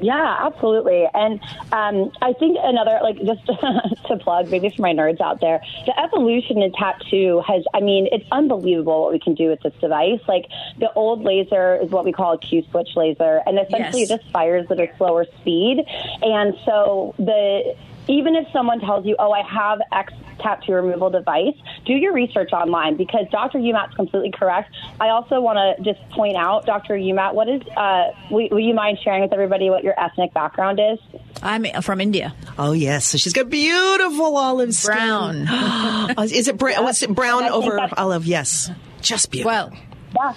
[0.00, 1.06] Yeah, absolutely.
[1.14, 1.40] And
[1.72, 3.46] um, I think another, like, just
[4.08, 8.06] to plug, maybe for my nerds out there, the evolution in tattoo has, I mean,
[8.12, 10.20] it's unbelievable what we can do with this device.
[10.28, 10.46] Like,
[10.78, 14.10] the old laser is what we call a Q switch laser, and essentially Yes.
[14.10, 15.78] it just fires at a slower speed.
[16.20, 17.74] And so the
[18.08, 22.52] even if someone tells you, "Oh, I have X tattoo removal device," do your research
[22.52, 23.58] online because Dr.
[23.58, 24.74] Umat's completely correct.
[25.00, 26.94] I also want to just point out, Dr.
[26.94, 27.62] Umat, what is?
[27.76, 30.98] Uh, will, will you mind sharing with everybody what your ethnic background is?
[31.42, 32.34] I'm from India.
[32.58, 33.06] Oh yes.
[33.06, 34.94] So she's got beautiful olive skin.
[34.96, 36.14] Brown.
[36.18, 36.82] Is it brown?
[36.82, 37.14] What's it?
[37.14, 38.24] Brown over olive?
[38.26, 38.70] Yes.
[39.02, 39.52] Just beautiful.
[39.52, 39.72] Well,
[40.14, 40.34] Yeah.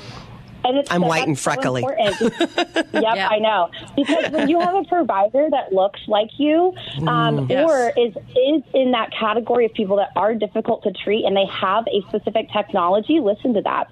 [0.63, 1.81] And it's I'm so- white and that's so freckly.
[1.87, 3.27] yep, Yeah.
[3.29, 3.69] I know.
[3.95, 6.73] Because when you have a provider that looks like you,
[7.07, 7.69] um, Yes.
[7.69, 11.45] or is is in that category of people that are difficult to treat, and they
[11.45, 13.87] have a specific technology, listen to that.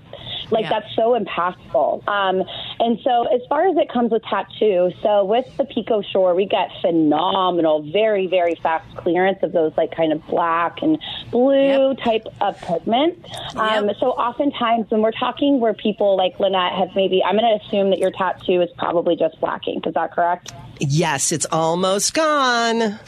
[0.50, 0.70] Like Yeah.
[0.80, 2.08] that's so impactful.
[2.08, 2.44] Um,
[2.80, 6.70] and so, as far as it comes with tattoo, so with the PicoSure, we get
[6.82, 10.98] phenomenal, very very fast clearance of those like kind of black and
[11.32, 11.98] blue Yep.
[12.04, 13.18] type of pigment.
[13.56, 13.98] Um, Yep.
[14.00, 17.90] so oftentimes when we're talking where people like Lynette have maybe, I'm going to assume
[17.90, 19.86] that your tattoo is probably just black ink.
[19.88, 20.52] Is that correct?
[20.80, 23.00] yes, it's almost gone.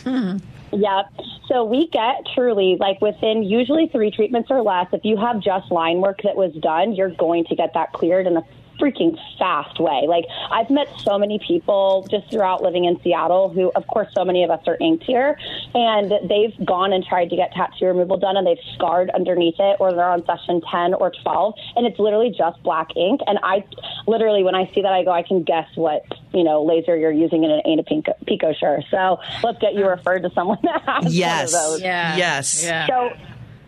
[0.72, 1.06] Yep.
[1.48, 4.88] So we get truly like within usually three treatments or less.
[4.94, 8.28] If you have just line work that was done, you're going to get that cleared
[8.28, 8.44] in a
[8.80, 10.06] freaking fast way.
[10.08, 14.24] Like I've met so many people just throughout living in Seattle who, of course, so
[14.26, 15.38] many of us are inked here,
[15.74, 19.78] and they've gone and tried to get tattoo removal done, and they've scarred underneath it,
[19.80, 23.22] or they're on session ten or twelve, and it's literally just black ink.
[23.28, 23.64] And I
[24.08, 27.12] literally, when I see that, I go, I can guess what you know laser you're
[27.12, 28.84] using in an Ain't a Pico, PicoSure.
[28.90, 31.54] So let's get you referred to someone that has Yes.
[31.54, 31.82] one of those.
[31.82, 32.16] yeah.
[32.18, 32.64] Yes.
[32.64, 32.88] Yeah.
[32.88, 33.10] So,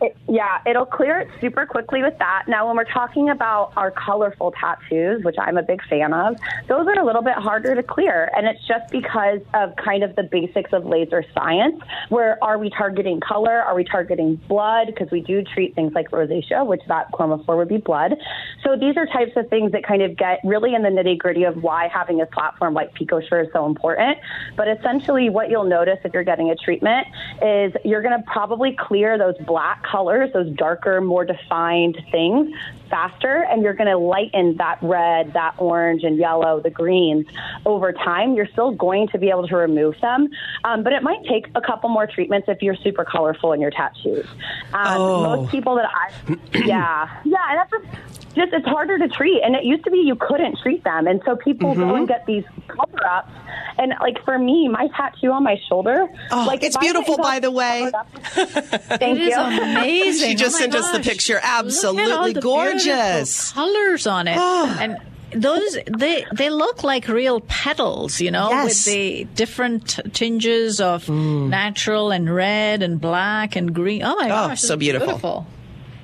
[0.02, 2.46] it, yeah, it'll clear it super quickly with that.
[2.48, 6.38] Now, when we're talking about our colorful tattoos, which I'm a big fan of,
[6.68, 8.32] those are a little bit harder to clear.
[8.36, 12.70] And it's just because of kind of the basics of laser science, where are we
[12.72, 13.62] targeting color?
[13.62, 14.88] Are we targeting blood?
[14.88, 18.16] Because we do treat things like rosacea, which that chromophore would be blood.
[18.64, 21.44] So these are types of things that kind of get really in the nitty gritty
[21.44, 24.18] of why having a platform like PicoSure is so important.
[24.56, 27.08] But essentially, what you'll notice if you're getting a treatment
[27.42, 32.56] is you're going to probably clear those black colors, those darker, more defined things
[32.90, 37.26] faster, and you're going to lighten that red, that orange, and yellow, the greens
[37.66, 38.34] over time.
[38.36, 40.30] You're still going to be able to remove them,
[40.64, 43.72] um, but it might take a couple more treatments if you're super colorful in your
[43.72, 44.26] tattoos.
[44.74, 45.24] Um, Oh.
[45.24, 49.42] Most people that I, yeah, yeah, and that's just, just it's harder to treat.
[49.44, 51.96] And it used to be you couldn't treat them, and so people go mm-hmm.
[51.96, 53.32] and get these cover ups.
[53.78, 56.94] And like for me, my tattoo on my shoulder, Oh, like it's if I get
[56.94, 57.92] beautiful, by the way.
[58.24, 59.40] Thank It is you.
[59.40, 60.30] amazing.
[60.30, 61.08] She just Oh my sent us the gosh.
[61.08, 61.34] picture.
[61.36, 63.52] Look at all Absolutely the gorgeous.
[63.52, 64.78] colors on it, ah.
[64.80, 64.98] and
[65.34, 68.66] those they they look like real petals, you know, Yes.
[68.66, 71.50] with the different tinges of mm.
[71.50, 74.04] natural and red and black and green.
[74.04, 75.46] Oh my oh, gosh, so it's beautiful.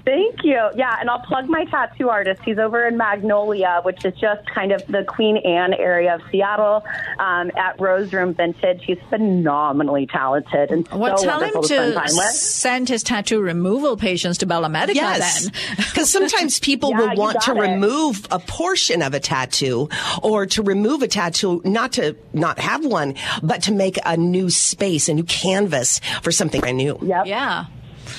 [0.08, 0.58] Thank you.
[0.76, 2.42] Yeah, and I'll plug my tattoo artist.
[2.46, 6.86] He's over in Magnolia, which is just kind of the Queen Anne area of Seattle,
[7.20, 8.84] um, at Rose Room Vintage.
[8.86, 12.26] He's phenomenally talented and Well, so tell him wonderful to spend to time with.
[12.32, 15.54] send his tattoo removal patients to Bella Medica Yes, then.
[15.76, 17.60] because sometimes people Yeah, will want to it.
[17.60, 19.90] remove a portion of a tattoo,
[20.24, 24.50] or to remove a tattoo, not to not have one, but to make a new
[24.50, 26.98] space, a new canvas for something brand new.
[27.02, 27.26] Yep.
[27.26, 27.66] Yeah.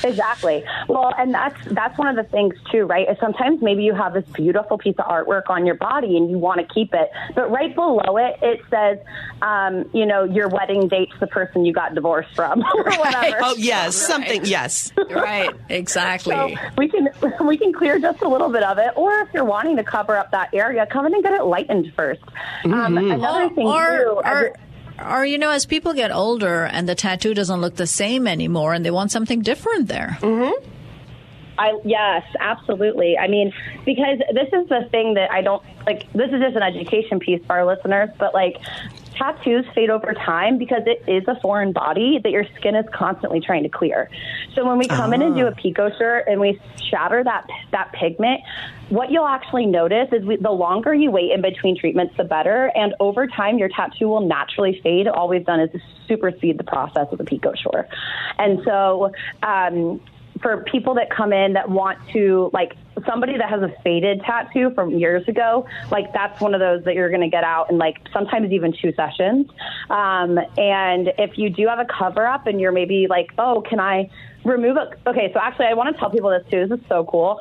[0.05, 0.65] Exactly.
[0.89, 3.09] Well, and that's that's one of the things too, right?
[3.09, 6.39] Is sometimes maybe you have this beautiful piece of artwork on your body and you
[6.39, 8.99] want to keep it, but right below it it says,
[9.43, 13.37] um, you know, your wedding date's the person you got divorced from, or whatever.
[13.41, 14.93] Oh yes, something yes.
[15.11, 15.51] Right.
[15.69, 16.35] Exactly.
[16.35, 17.09] So we can
[17.47, 20.17] we can clear just a little bit of it, or if you're wanting to cover
[20.17, 22.19] up that area, come in and get it lightened 1st
[22.65, 24.57] Um, another thing or, too, or, it-
[25.05, 28.75] or, you know, as people get older and the tattoo doesn't look the same anymore
[28.75, 30.19] and they want something different there.
[30.21, 30.51] Hmm.
[31.59, 33.19] I yes, absolutely.
[33.19, 33.53] I mean,
[33.85, 36.11] because this is the thing that I don't like.
[36.13, 38.59] This is just an education piece for our listeners, but like
[39.19, 43.41] tattoos fade over time because it is a foreign body that your skin is constantly
[43.41, 44.09] trying to clear.
[44.55, 48.41] So when we come in and do a PicoSure and we shatter that that pigment,
[48.89, 52.71] what you'll actually notice is we, the longer you wait in between treatments, the better.
[52.75, 55.09] And over time, your tattoo will naturally fade.
[55.09, 55.71] All we've done is
[56.07, 57.53] supersede the process of the pico.
[58.39, 60.01] And so, um,
[60.41, 62.75] for people that come in that want to like
[63.07, 66.95] somebody that has a faded tattoo from years ago, like that's one of those that
[66.95, 69.49] you're going to get out in like sometimes even two sessions.
[69.91, 73.81] Um, and if you do have a cover up and you're maybe like, oh, can
[73.81, 74.11] I
[74.45, 74.99] remove it?
[75.07, 76.67] Okay, so actually, I want to tell people this too.
[76.67, 77.41] This is so cool.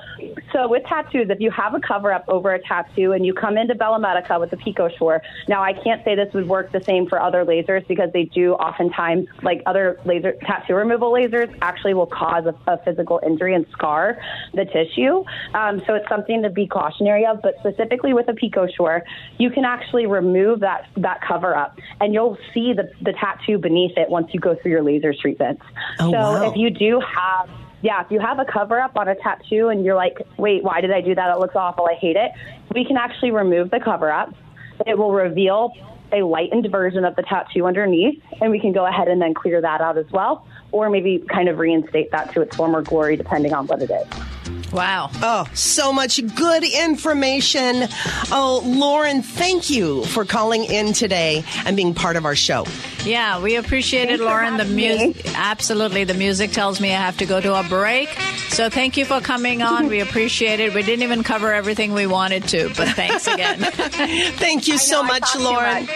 [0.54, 3.58] So with tattoos, if you have a cover up over a tattoo and you come
[3.58, 7.08] into Bella Medica with the PicoSure, now I can't say this would work the same
[7.08, 12.08] for other lasers because they do oftentimes, like other laser tattoo removal lasers, actually will
[12.08, 14.20] cause a, a physical injury and scar
[14.54, 15.24] the tissue.
[15.54, 17.42] Um, so it's something to be cautionary of.
[17.42, 19.02] But specifically with a PicoSure,
[19.38, 23.98] you can actually remove that that cover up, and you'll see the the tattoo beneath
[23.98, 25.64] it once you go through your laser treatments.
[26.00, 26.52] Oh, so wow.
[26.52, 27.50] if you do have
[27.82, 30.82] yeah, if you have a cover up on a tattoo and you're like, wait, why
[30.82, 31.30] did I do that?
[31.30, 31.86] It looks awful.
[31.86, 32.32] I hate it.
[32.74, 34.34] We can actually remove the cover up.
[34.86, 35.72] It will reveal
[36.12, 39.62] a lightened version of the tattoo underneath, and we can go ahead and then clear
[39.62, 43.54] that out as well, or maybe kind of reinstate that to its former glory, depending
[43.54, 44.08] on what it is.
[44.72, 45.10] Wow.
[45.16, 47.88] Oh, so much good information.
[48.32, 52.66] Oh, Lauren, thank you for calling in today and being part of our show.
[53.06, 54.58] Yeah, we appreciate it, Thanks for Lauren.
[54.58, 56.04] The music, absolutely.
[56.04, 58.10] The music tells me I have to go to a break.
[58.50, 59.88] So thank you for coming on.
[59.88, 60.74] We appreciate it.
[60.74, 63.60] We didn't even cover everything we wanted to, but thanks again.
[64.38, 65.88] Thank you so I much, talk too Lauren.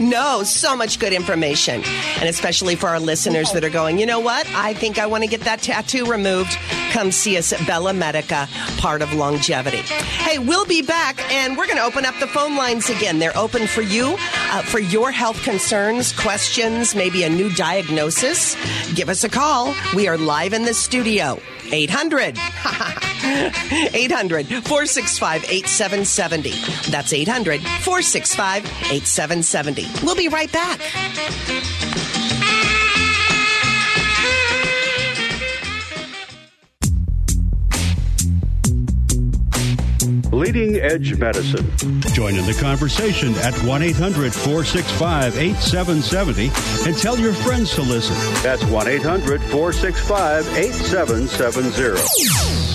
[0.10, 1.82] no, so much good information.
[2.18, 4.46] And especially for our listeners that are going, you know what?
[4.54, 6.56] I think I want to get that tattoo removed.
[6.90, 9.78] Come see us at Bella Medica, part of longevity.
[9.78, 13.18] Hey, we'll be back and we're going to open up the phone lines again.
[13.18, 18.56] They're open for you, uh, for your health concerns, questions, maybe a new diagnosis.
[18.94, 19.74] Give us a call.
[19.94, 21.40] We are live in the studio.
[21.70, 22.38] 800
[23.94, 26.90] 800 465 8770.
[26.90, 29.86] That's 800 465 8770.
[30.04, 30.80] We'll be right back.
[40.32, 41.70] Leading Edge Medicine.
[42.12, 48.16] Join in the conversation at 1 800 465 8770 and tell your friends to listen.
[48.42, 52.67] That's 1 800 465 8770.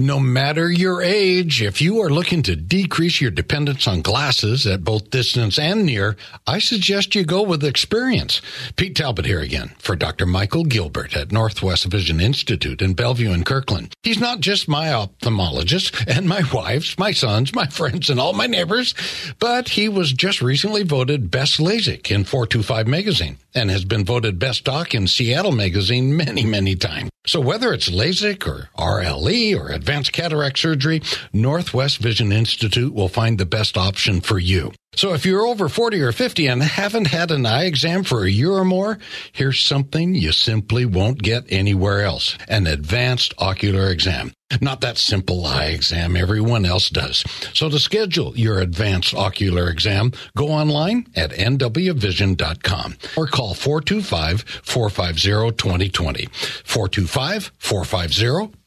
[0.00, 4.82] No matter your age, if you are looking to decrease your dependence on glasses at
[4.82, 8.40] both distance and near, I suggest you go with experience.
[8.76, 10.24] Pete Talbot here again for Dr.
[10.24, 13.92] Michael Gilbert at Northwest Vision Institute in Bellevue and Kirkland.
[14.02, 18.46] He's not just my ophthalmologist and my wife's, my sons, my friends, and all my
[18.46, 18.94] neighbors,
[19.38, 24.38] but he was just recently voted Best LASIK in 425 magazine and has been voted
[24.38, 27.10] Best Doc in Seattle magazine many, many times.
[27.30, 31.00] So whether it's LASIK or RLE or advanced cataract surgery,
[31.32, 34.72] Northwest Vision Institute will find the best option for you.
[34.96, 38.28] So if you're over 40 or 50 and haven't had an eye exam for a
[38.28, 38.98] year or more,
[39.30, 42.36] here's something you simply won't get anywhere else.
[42.48, 44.32] An advanced ocular exam.
[44.60, 47.22] Not that simple eye exam everyone else does.
[47.54, 56.28] So to schedule your advanced ocular exam, go online at nwvision.com or call 425-450-2020.
[56.30, 58.59] 425-450 2020.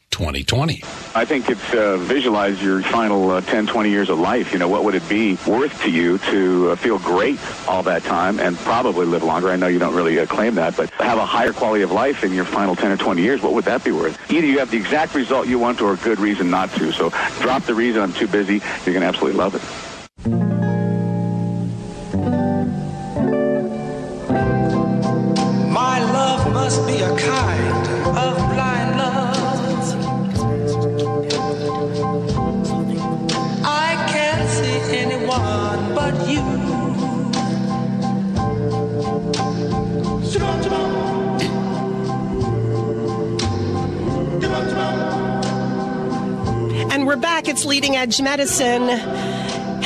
[1.15, 4.53] I think it's uh, visualize your final uh, 10, 20 years of life.
[4.53, 8.03] You know, what would it be worth to you to uh, feel great all that
[8.03, 9.49] time and probably live longer?
[9.49, 12.23] I know you don't really uh, claim that, but have a higher quality of life
[12.23, 13.41] in your final 10 or 20 years.
[13.41, 14.17] What would that be worth?
[14.31, 16.91] Either you have the exact result you want or a good reason not to.
[16.91, 17.09] So
[17.41, 18.61] drop the reason I'm too busy.
[18.85, 19.61] You're going to absolutely love it.
[25.71, 28.82] My love must be a kind of blind
[36.03, 36.41] but you.
[46.91, 47.47] And we're back.
[47.47, 49.42] It's Leading Edge Medicine.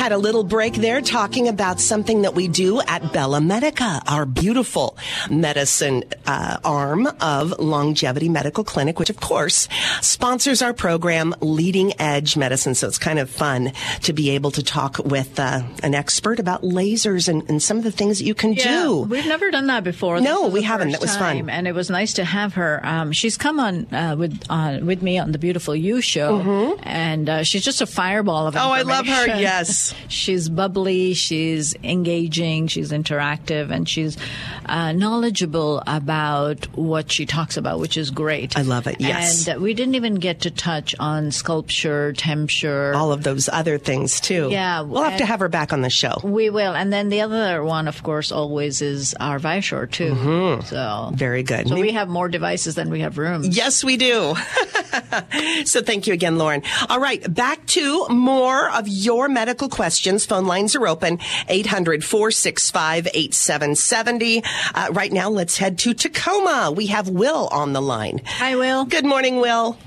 [0.08, 4.24] Had a little break there talking about something that we do at Bella Medica, our
[4.24, 4.96] beautiful
[5.28, 9.68] medicine uh, arm of Longevity Medical Clinic, which of course
[10.00, 12.74] sponsors our program, Leading Edge Medicine.
[12.74, 13.72] So it's kind of fun
[14.04, 17.84] to be able to talk with uh, an expert about lasers and, and some of
[17.84, 19.00] the things that you can Yeah, do.
[19.02, 20.22] we've never done that before.
[20.22, 20.92] No, we haven't.
[20.92, 21.50] That was fun.
[21.50, 22.80] and it was nice to have her.
[22.82, 27.28] Um, she's come on uh, with uh, with me on the Beautiful You show, and
[27.28, 28.66] uh, she's just a fireball of Mm-hmm.
[28.66, 29.26] Oh, I love her.
[29.38, 29.92] Yes.
[30.08, 34.16] she's bubbly, she's engaging, she's interactive, and she's
[34.66, 38.56] uh, knowledgeable about what she talks about, which is great.
[38.56, 39.00] I love it.
[39.00, 39.48] Yes.
[39.48, 43.78] And uh, we didn't even get to touch on SculpSure, TempSure, all of those other
[43.78, 44.48] things too.
[44.50, 46.20] Yeah, we'll have to have her back on the show.
[46.22, 50.14] We will, and then the other one, of course, always is our Viasure too.
[50.14, 50.66] Mm-hmm.
[50.66, 51.68] So very good.
[51.68, 53.56] So we have more devices than we have rooms.
[53.56, 54.34] Yes, we do.
[55.64, 56.62] so thank you again, Lauren.
[56.88, 59.87] All right, back to more of your medical questions.
[60.26, 61.18] Phone lines are open
[61.48, 64.42] 800 465 8770.
[64.74, 66.72] Uh, right now, let's head to Tacoma.
[66.74, 68.20] We have Will on the line.
[68.24, 68.84] Hi, Will.
[68.84, 69.78] Good morning, Will.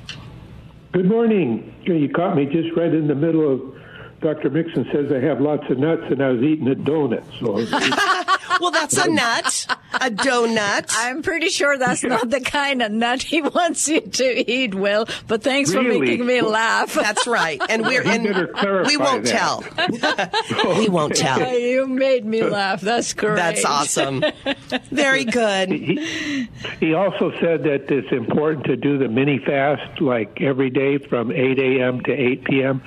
[0.92, 1.74] Good morning.
[1.86, 3.81] You caught me just right in the middle of
[4.22, 4.52] Dr.
[4.52, 7.24] Mixon says I have lots of nuts, and I was eating a donut.
[7.40, 7.54] So,
[8.62, 9.66] well, that's a nut,
[9.96, 10.94] a donut.
[10.96, 15.08] I'm pretty sure that's not the kind of nut he wants you to eat, Will.
[15.28, 15.96] But thanks really?
[15.96, 16.94] for making me laugh.
[16.94, 20.32] That's right, and we're You and better clarify we won't that.
[20.54, 20.76] tell.
[20.78, 21.58] we won't tell.
[21.60, 22.82] You made me laugh.
[22.82, 23.38] That's great.
[23.38, 24.24] That's awesome.
[24.92, 25.70] Very good.
[25.72, 26.48] he,
[26.80, 31.32] he also said that it's important to do the mini fast like every day from
[31.32, 32.02] 8 a.m.
[32.02, 32.84] to 8 p.m.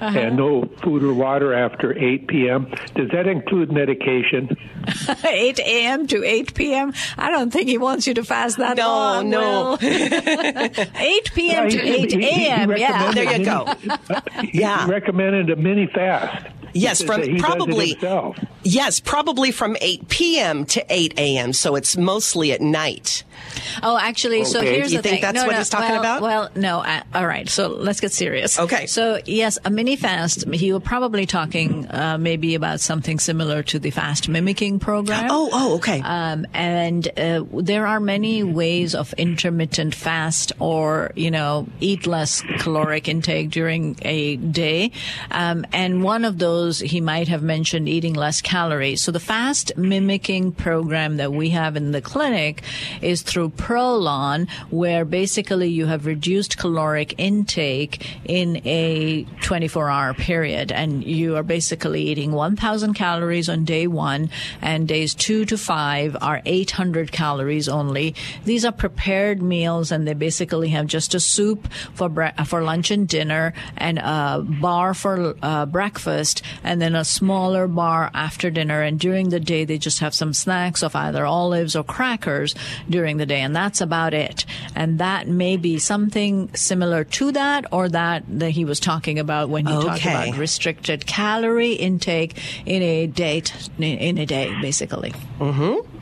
[0.00, 0.16] Uh-huh.
[0.18, 2.66] and no food or water after 8 p.m.
[2.94, 4.56] Does that include medication?
[5.24, 6.06] 8 a.m.
[6.08, 6.92] to 8 p.m.
[7.16, 9.30] I don't think he wants you to fast that No, long.
[9.30, 9.38] no.
[9.40, 9.78] Will.
[9.82, 11.64] 8 p.m.
[11.64, 12.70] Yeah, to he- 8 he- he a.m.
[12.76, 13.12] Yeah.
[13.12, 14.40] recommended There you mini- go.
[14.42, 14.86] He Yeah.
[14.88, 16.46] recommended a mini fast.
[16.74, 18.36] Yes, from says does it probably himself.
[18.68, 20.64] Yes, probably from 8 p.m.
[20.66, 21.52] to 8 a.m.
[21.52, 23.24] So it's mostly at night.
[23.82, 24.74] Oh, actually, so Okay.
[24.76, 25.22] here's You the think thing.
[25.22, 26.22] that's no, what no, he's talking well, about?
[26.22, 26.80] Well, no.
[26.80, 27.48] Uh, all right.
[27.48, 28.58] So let's get serious.
[28.58, 28.86] Okay.
[28.86, 30.52] So yes, a mini fast.
[30.52, 35.28] He was probably talking uh, maybe about something similar to the fast mimicking program.
[35.30, 36.00] Oh, oh, okay.
[36.02, 42.42] Um, and uh, there are many ways of intermittent fast or, you know, eat less
[42.58, 44.90] caloric intake during a day.
[45.30, 48.57] Um, and one of those, he might have mentioned eating less calories.
[48.58, 52.64] So the fast mimicking program that we have in the clinic
[53.00, 60.72] is through Prolon, where basically you have reduced caloric intake in a 24 hour period.
[60.72, 64.28] And you are basically eating 1,000 calories on day one,
[64.60, 68.16] and days two to five are 800 calories only.
[68.44, 72.90] These are prepared meals, and they basically have just a soup for bre- for lunch
[72.90, 78.82] and dinner, and a bar for uh, breakfast, and then a smaller bar after dinner.
[78.82, 82.54] And during the day, they just have some snacks of either olives or crackers
[82.88, 84.44] during the day, and that's about it.
[84.74, 89.48] And that may be something similar to that, or that that he was talking about
[89.48, 95.12] when he talked about restricted calorie intake in a date in a day, basically.
[95.38, 95.97] Mm-hmm.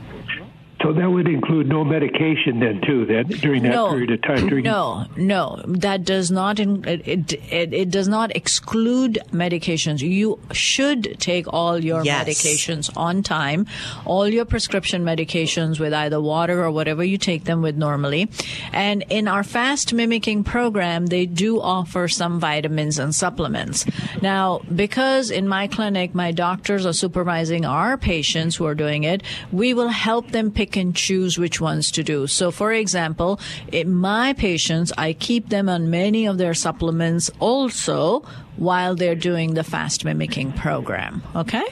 [0.83, 3.05] So that would include no medication then too.
[3.05, 4.47] Then during that no, period of time.
[4.47, 6.59] During no, no, that does not.
[6.59, 10.01] In, it, it, it it does not exclude medications.
[10.01, 12.27] You should take all your Yes.
[12.27, 13.65] medications on time,
[14.05, 18.29] all your prescription medications with either water or whatever you take them with normally.
[18.71, 23.85] And in our fast mimicking program, they do offer some vitamins and supplements.
[24.21, 29.23] Now, because in my clinic, my doctors are supervising our patients who are doing it,
[29.51, 32.27] we will help them pick and choose which ones to do.
[32.27, 33.39] So, for example,
[33.71, 38.25] in my patients, I keep them on many of their supplements also
[38.57, 41.23] while they're doing the fast mimicking program.
[41.35, 41.63] Okay?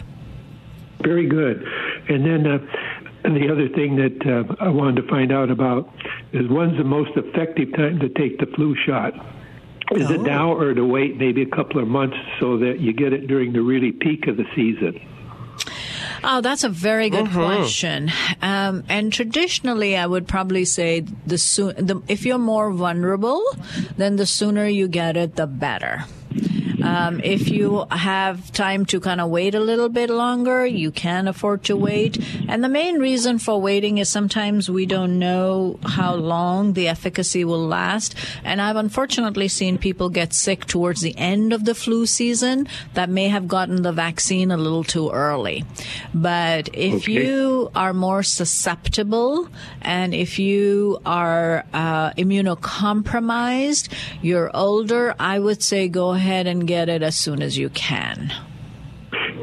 [1.02, 1.66] Very good.
[2.08, 2.60] And then uh,
[3.24, 5.92] the other thing that uh, I wanted to find out about
[6.32, 9.14] is when's the most effective time to take the flu shot?
[9.92, 13.14] Is it now or to wait maybe a couple of months so that you get
[13.14, 15.00] it during the really peak of the season?
[16.28, 18.12] Oh, that's a very good question.
[18.42, 23.44] Um, and traditionally, I would probably say the, soon, the if you're more vulnerable,
[23.98, 26.06] then the sooner you get it, the better.
[26.86, 31.28] Um, if you have time to kind of wait a little bit longer, you can
[31.28, 32.14] afford to wait.
[32.48, 37.44] And the main reason for waiting is sometimes we don't know how long the efficacy
[37.44, 38.14] will last.
[38.44, 43.10] And I've unfortunately seen people get sick towards the end of the flu season that
[43.10, 45.64] may have gotten the vaccine a little too early.
[46.14, 47.14] But if Okay.
[47.14, 49.50] you are more susceptible
[49.82, 53.90] and if you are uh, immunocompromised,
[54.22, 58.32] you're older, I would say go ahead and get it as soon as you can.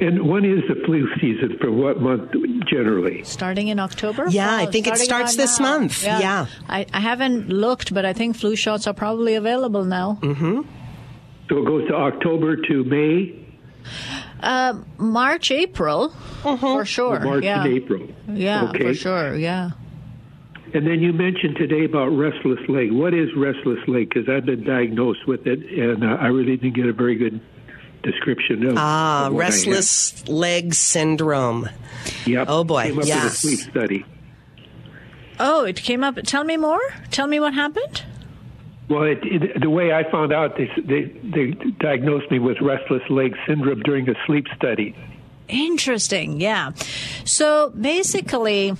[0.00, 2.30] And when is the flu season for what month
[2.66, 3.22] generally?
[3.24, 4.26] Starting in October?
[4.28, 5.78] Yeah, I Oh, think it starts this now.
[5.78, 6.02] month.
[6.04, 6.46] Yeah.
[6.68, 10.18] I, I haven't looked, but I think flu shots are probably available now.
[10.22, 10.62] Mm-hmm.
[11.48, 13.34] So it goes to October to May,
[14.40, 16.10] Uh, March, April,
[16.42, 17.20] for sure.
[17.20, 17.62] March yeah.
[17.64, 18.08] and April.
[18.28, 18.84] Yeah, Okay.
[18.88, 19.36] for sure.
[19.36, 19.70] Yeah.
[20.74, 22.92] And then you mentioned today about restless leg.
[22.92, 24.08] What is restless leg?
[24.08, 27.40] Because I've been diagnosed with it, and uh, I really didn't get a very good
[28.02, 29.52] description of Ah, of what I had.
[29.52, 31.68] restless leg syndrome.
[32.26, 32.46] Yep.
[32.48, 32.84] Oh, boy.
[32.84, 33.24] Came up Yeah.
[33.24, 34.04] with a sleep study.
[35.38, 36.16] Oh, it came up.
[36.24, 36.80] Tell me more.
[37.10, 38.02] Tell me what happened.
[38.88, 41.46] Well, it, it, the way I found out, they, they they
[41.80, 44.94] diagnosed me with restless leg syndrome during a sleep study.
[45.48, 46.40] Interesting.
[46.40, 46.72] Yeah.
[47.24, 48.74] So basically,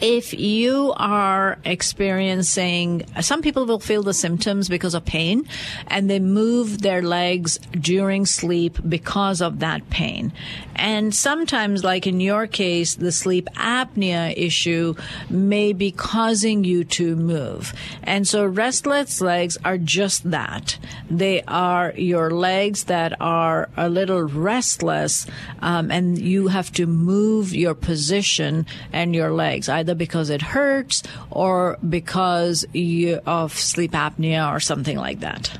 [0.00, 5.48] if you are experiencing, some people will feel the symptoms because of pain
[5.86, 10.32] and they move their legs during sleep because of that pain.
[10.76, 14.94] And sometimes, like in your case, the sleep apnea issue
[15.30, 17.72] may be causing you to move.
[18.02, 20.78] And so restless legs are just that.
[21.08, 25.26] They are your legs that are a little restless,
[25.60, 31.02] um, and you have to move your position and your legs, either because it hurts
[31.30, 35.58] or because you, of sleep apnea or something like that.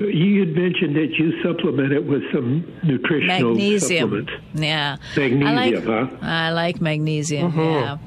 [0.00, 4.08] You had mentioned that you supplement it with some nutritional Magnesium.
[4.08, 4.32] supplements.
[4.54, 4.96] Yeah.
[5.16, 6.16] Magnesium, I like, huh?
[6.22, 7.56] I like magnesium.
[7.56, 7.98] Yeah.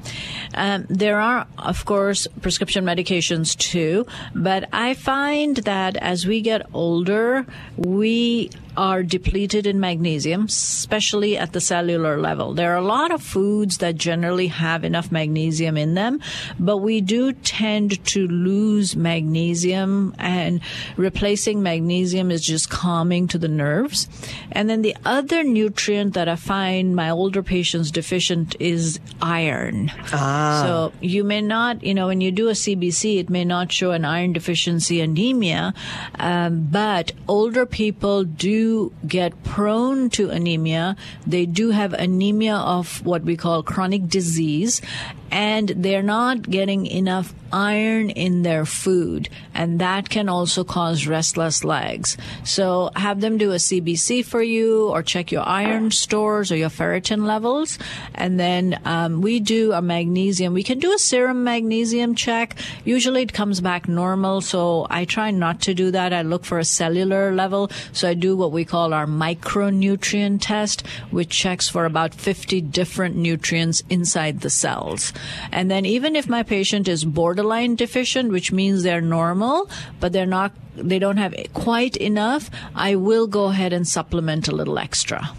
[0.52, 6.66] Um, there are, of course, prescription medications too, but I find that as we get
[6.74, 7.46] older,
[7.76, 12.54] we are depleted in magnesium, especially at the cellular level.
[12.54, 16.20] There are a lot of foods that generally have enough magnesium in them,
[16.58, 20.60] but we do tend to lose magnesium and
[20.96, 24.08] replacing magnesium is just calming to the nerves.
[24.52, 29.90] And then the other nutrient that I find my older patients deficient is iron.
[30.12, 30.62] Ah.
[30.64, 33.92] So you may not, you know, when you do a CBC, it may not show
[33.92, 35.72] an iron deficiency anemia,
[36.18, 38.65] um, but older people do
[39.06, 40.96] get prone to anemia.
[41.26, 44.82] They do have anemia of what we call chronic disease,
[45.30, 51.64] and they're not getting enough iron in their food, and that can also cause restless
[51.64, 52.16] legs.
[52.44, 56.70] So have them do a CBC for you, or check your iron stores or your
[56.70, 57.78] ferritin levels,
[58.14, 60.54] and then um, we do a magnesium.
[60.54, 62.56] We can do a serum magnesium check.
[62.84, 66.12] Usually it comes back normal, so I try not to do that.
[66.12, 70.86] I look for a cellular level, so I do what we call our micronutrient test,
[71.10, 75.12] which checks for about 50 different nutrients inside the cells.
[75.52, 79.68] And then even if my patient is borderline deficient, which means they're normal,
[80.00, 84.54] but they're not, they don't have quite enough, I will go ahead and supplement a
[84.54, 85.30] little extra.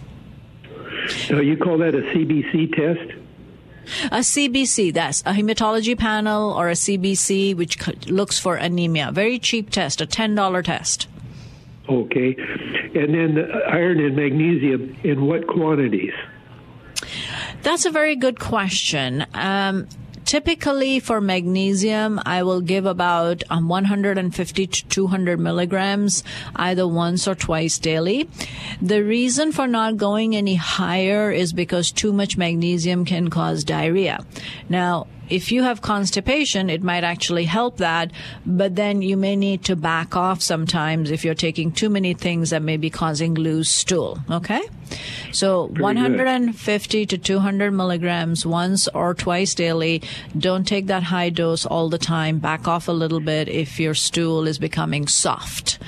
[1.30, 3.18] Now, you call that a CBC test?
[4.12, 9.10] A CBC, that's a hematology panel or a CBC, which looks for anemia.
[9.12, 11.08] Very cheap test, a $10 test.
[11.88, 12.36] Okay.
[12.94, 16.12] And then iron and magnesium in what quantities?
[17.62, 19.26] That's a very good question.
[19.34, 19.88] Um,
[20.24, 26.22] typically for magnesium, I will give about um, 150 to 200 milligrams
[26.54, 28.28] either once or twice daily.
[28.82, 34.24] The reason for not going any higher is because too much magnesium can cause diarrhea.
[34.68, 38.10] Now, if you have constipation, it might actually help that,
[38.46, 42.50] but then you may need to back off sometimes if you're taking too many things
[42.50, 44.18] that may be causing loose stool.
[44.30, 44.62] Okay?
[45.32, 45.80] So good.
[45.80, 50.02] 150 to 200 milligrams once or twice daily.
[50.36, 52.38] Don't take that high dose all the time.
[52.38, 55.78] Back off a little bit if your stool is becoming soft.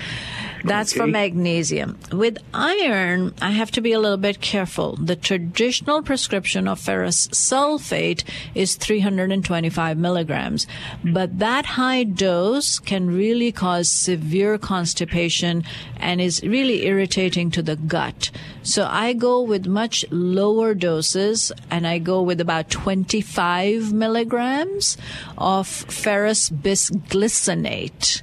[0.64, 1.98] That's for magnesium.
[2.12, 4.96] With iron, I have to be a little bit careful.
[4.96, 10.66] The traditional prescription of ferrous sulfate is 325 milligrams,
[11.04, 15.64] but that high dose can really cause severe constipation
[15.96, 18.30] and is really irritating to the gut.
[18.62, 24.96] So I go with much lower doses and I go with about 25 milligrams
[25.38, 28.22] of ferrous bisglycinate.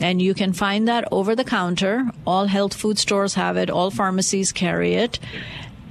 [0.00, 2.10] And you can find that over the counter.
[2.26, 3.70] All health food stores have it.
[3.70, 5.18] All pharmacies carry it.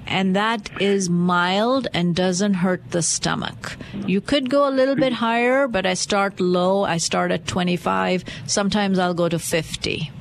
[0.07, 3.78] And that is mild and doesn't hurt the stomach.
[4.07, 6.84] You could go a little bit higher, but I start low.
[6.84, 8.24] I start at 25.
[8.47, 10.12] Sometimes I'll go to 50.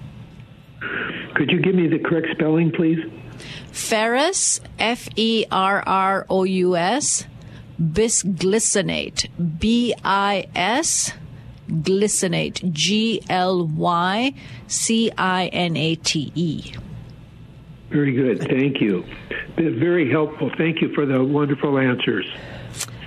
[1.34, 2.98] Could you give me the correct spelling, please?
[3.72, 7.24] Ferrous, F E R R O U S,
[7.80, 9.28] bisglycinate,
[9.58, 11.12] B I S,
[11.68, 14.32] glycinate, G L Y
[14.66, 16.72] C I N A T E.
[17.90, 18.40] Very good.
[18.40, 19.04] Thank you.
[19.56, 20.50] Been very helpful.
[20.58, 22.26] Thank you for the wonderful answers.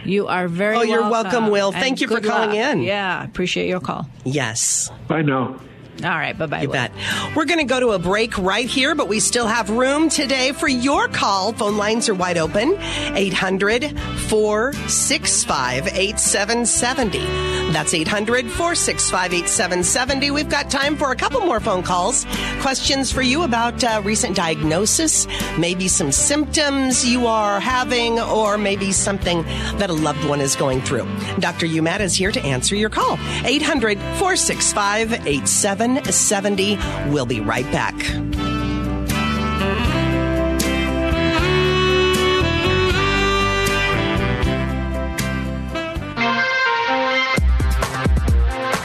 [0.04, 1.72] You are very Oh, you're welcome, Will.
[1.72, 2.58] Thank you for calling luck.
[2.74, 2.82] in.
[2.82, 4.10] Yeah, appreciate your call.
[4.26, 4.90] Yes.
[5.08, 5.60] Bye now.
[6.04, 6.36] All right.
[6.36, 6.62] Bye bye.
[6.64, 6.92] You bet.
[7.36, 10.52] We're going to go to a break right here, but we still have room today
[10.52, 11.54] for your call.
[11.54, 14.00] Phone lines are wide open 800
[14.30, 17.61] 465 8770.
[17.72, 20.32] That's 800 465 8770.
[20.32, 22.26] We've got time for a couple more phone calls.
[22.60, 25.26] Questions for you about uh, recent diagnosis,
[25.58, 29.44] maybe some symptoms you are having, or maybe something
[29.78, 31.06] that a loved one is going through.
[31.40, 31.66] Dr.
[31.66, 33.18] Umat is here to answer your call.
[33.46, 36.78] 800 465 8770.
[37.12, 37.96] We'll be right back.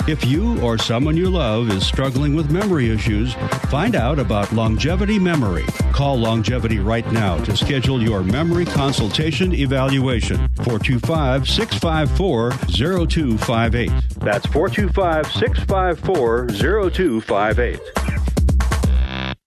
[0.09, 3.35] If you or someone you love is struggling with memory issues,
[3.71, 5.65] find out about Longevity Memory.
[5.93, 10.37] Call Longevity right now to schedule your memory consultation evaluation.
[10.63, 13.91] 425 654 0258.
[14.21, 16.47] That's 425 654
[16.91, 18.16] 0258.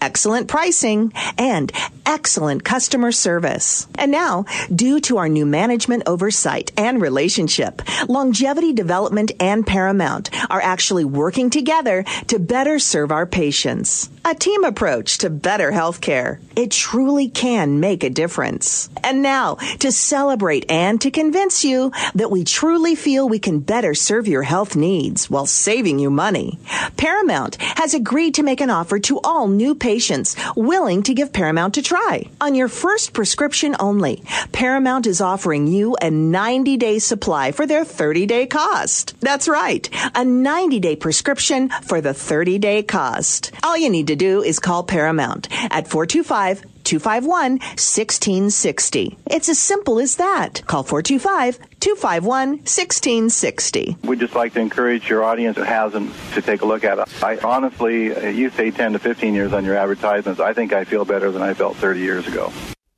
[0.00, 1.72] excellent pricing, and
[2.06, 3.86] excellent customer service.
[3.96, 4.44] And now,
[4.74, 11.50] due to our new management oversight and relationship, Longevity Development and Paramount are actually working
[11.50, 14.10] together to better serve our patients.
[14.26, 16.40] A team approach to better healthcare.
[16.56, 18.88] It truly can make a difference.
[19.02, 23.92] And now, to celebrate and to convince you that we truly feel we can better
[23.92, 26.58] serve your health needs while saving you money,
[26.96, 31.76] Paramount has agreed to make an offer to all new patients willing to give Paramount
[31.76, 32.24] a try.
[32.40, 34.22] On your first prescription only,
[34.52, 39.20] Paramount is offering you a 90 day supply for their 30 day cost.
[39.20, 43.52] That's right, a 90 day prescription for the 30 day cost.
[43.62, 49.18] All you need to do is call Paramount at 425 251 1660.
[49.26, 50.62] It's as simple as that.
[50.66, 53.96] Call 425 251 1660.
[54.04, 57.08] We'd just like to encourage your audience that hasn't to take a look at it.
[57.22, 60.40] I honestly, uh, you say 10 to 15 years on your advertisements.
[60.40, 62.52] I think I feel better than I felt 30 years ago.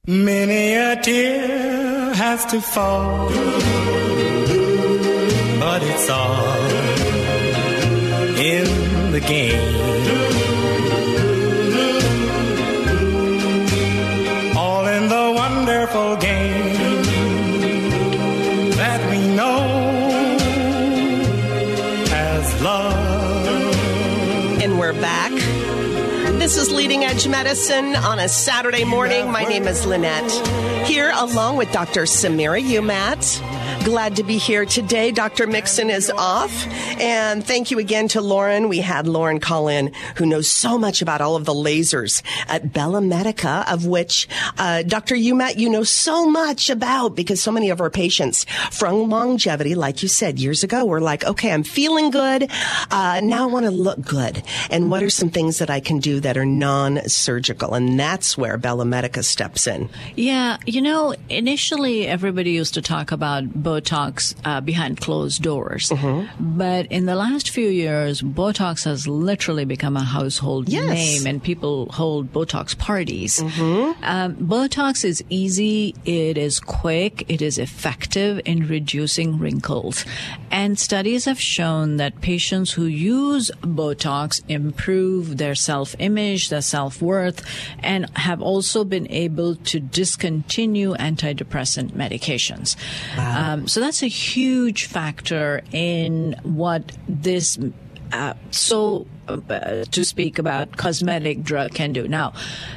[0.06, 3.28] Many a tear has to fall,
[5.58, 6.56] but it's all
[8.38, 10.25] in the game.
[26.46, 29.32] This is Leading Edge Medicine on a Saturday morning.
[29.32, 30.30] My name is Lynette.
[30.86, 32.02] Here along with Dr.
[32.02, 33.42] Samira Umat.
[33.86, 35.12] Glad to be here today.
[35.12, 35.46] Dr.
[35.46, 36.66] Mixon is off.
[37.00, 38.68] And thank you again to Lauren.
[38.68, 42.72] We had Lauren call in who knows so much about all of the lasers at
[42.72, 44.26] Bella Medica, of which
[44.58, 45.14] uh, Dr.
[45.14, 50.02] Umat, you know so much about because so many of our patients from longevity, like
[50.02, 52.50] you said years ago, were like, okay, I'm feeling good.
[52.90, 54.42] Uh, now I want to look good.
[54.68, 57.74] And what are some things that I can do that are non surgical?
[57.74, 59.88] And that's where Bella Medica steps in.
[60.16, 65.88] Yeah, you know, initially everybody used to talk about Botox uh, behind closed doors.
[65.90, 66.58] Mm-hmm.
[66.58, 70.86] But in the last few years, Botox has literally become a household Yes.
[70.88, 73.40] name, and people hold Botox parties.
[73.40, 74.04] Mm-hmm.
[74.04, 80.04] Um, Botox is easy, it is quick, it is effective in reducing wrinkles.
[80.50, 87.02] And studies have shown that patients who use Botox improve their self image, their self
[87.02, 87.44] worth,
[87.80, 92.76] and have also been able to discontinue antidepressant medications.
[93.18, 97.58] Um, so that's a huge factor in what this
[98.12, 102.06] uh, so uh, to speak about cosmetic drug can do.
[102.08, 102.32] Now,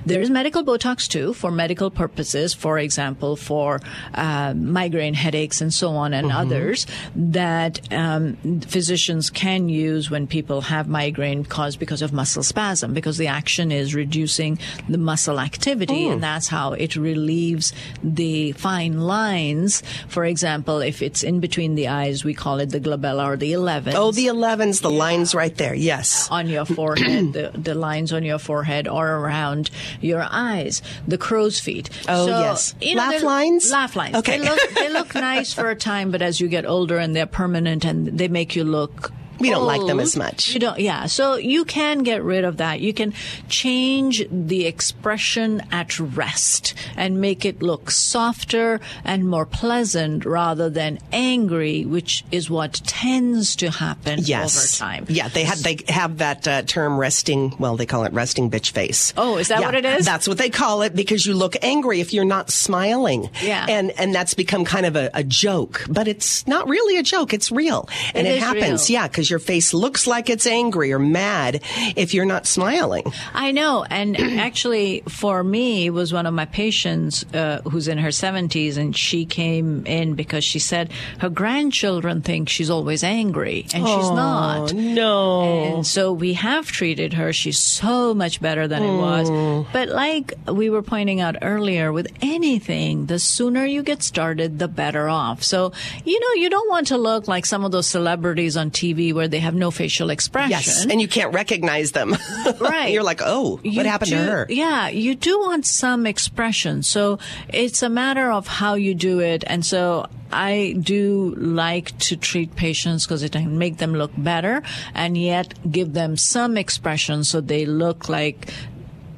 [0.05, 3.79] there is medical Botox too for medical purposes, for example, for
[4.13, 6.37] uh, migraine headaches and so on and Mm-hmm.
[6.37, 6.85] others
[7.15, 8.37] that um,
[8.67, 13.71] physicians can use when people have migraine caused because of muscle spasm because the action
[13.71, 16.13] is reducing the muscle activity Mm.
[16.13, 17.73] and that's how it relieves
[18.03, 19.81] the fine lines.
[20.07, 23.53] For example, if it's in between the eyes, we call it the glabella or the
[23.53, 23.95] 11.
[23.95, 25.73] Oh, the 11s, the lines right there.
[25.73, 26.27] Yes.
[26.31, 29.69] on your forehead, the, the lines on your forehead or around
[30.01, 31.89] your eyes, the crow's feet.
[32.07, 32.75] Oh, So, yes.
[32.81, 33.71] you know, Laugh lines?
[33.71, 34.15] Laugh lines.
[34.15, 34.37] Okay.
[34.39, 37.25] They look, they look nice for a time, but as you get older and they're
[37.25, 40.53] permanent and they make you look We don't like them as much.
[40.53, 41.05] You don't, yeah.
[41.07, 42.79] So you can get rid of that.
[42.81, 43.13] You can
[43.47, 50.99] change the expression at rest and make it look softer and more pleasant rather than
[51.11, 54.57] angry, which is what tends to happen Yes.
[54.81, 55.05] over time.
[55.09, 57.55] Yeah, they had they have that uh, term resting.
[57.59, 59.13] Well, they call it resting bitch face.
[59.17, 60.05] Oh, is that Yeah, what it is?
[60.05, 63.29] That's what they call it because you look angry if you're not smiling.
[63.41, 63.65] Yeah.
[63.69, 67.33] and and that's become kind of a, a joke, but it's not really a joke.
[67.33, 68.89] It's real, and It it, happens.
[68.89, 68.99] real.
[69.01, 71.61] Yeah, because your face looks like it's angry or mad
[71.95, 73.03] if you're not smiling.
[73.33, 73.85] I know.
[73.89, 78.77] And actually, for me, it was one of my patients uh, who's in her 70s,
[78.77, 84.05] and she came in because she said her grandchildren think she's always angry, and she's
[84.09, 84.73] Oh, not.
[84.73, 85.41] No.
[85.75, 87.33] And so we have treated her.
[87.33, 89.29] She's so much better than it was.
[89.73, 94.67] But like we were pointing out earlier, with anything, the sooner you get started, the
[94.67, 95.43] better off.
[95.43, 95.71] So,
[96.05, 99.27] you know, you don't want to look like some of those celebrities on TV where
[99.27, 100.51] they have no facial expression.
[100.51, 102.15] Yes, and you can't recognize them.
[102.59, 102.93] Right.
[102.93, 104.45] You're like, oh, You what happened do- to her?
[104.49, 106.83] Yeah, you do want some expression.
[106.83, 109.43] So it's a matter of how you do it.
[109.45, 114.61] And so I do like to treat patients because it can make them look better
[114.93, 118.47] and yet give them some expression so they look like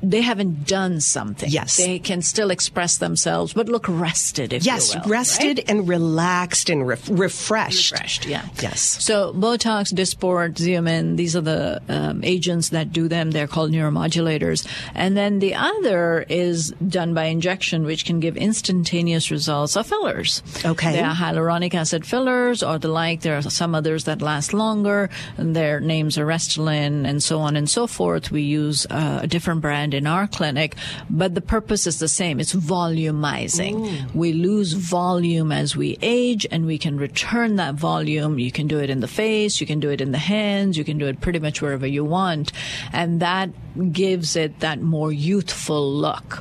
[0.03, 1.49] they haven't done something.
[1.49, 1.77] Yes.
[1.77, 5.09] They can still express themselves, but look rested, if Yes, you will.
[5.09, 5.69] rested right?
[5.69, 7.91] and relaxed and ref- refreshed.
[7.91, 8.45] Refreshed, yeah.
[8.61, 8.81] Yes.
[8.81, 13.31] So Botox, Dysport, Xeomin, these are the um, agents that do them.
[13.31, 14.67] They're called neuromodulators.
[14.95, 20.41] And then the other is done by injection, which can give instantaneous results of fillers.
[20.65, 20.93] Okay.
[20.93, 23.21] There are hyaluronic acid fillers or the like.
[23.21, 25.09] There are some others that last longer.
[25.37, 28.31] And their names are Restylane and so on and so forth.
[28.31, 30.75] We use uh, a different brand in our clinic,
[31.09, 32.39] but the purpose is the same.
[32.39, 34.13] It's volumizing.
[34.13, 38.39] We lose volume as we age and we can return that volume.
[38.39, 40.83] You can do it in the face, you can do it in the hands, you
[40.83, 42.51] can do it pretty much wherever you want.
[42.91, 43.49] And that
[43.91, 46.39] gives it that more youthful look.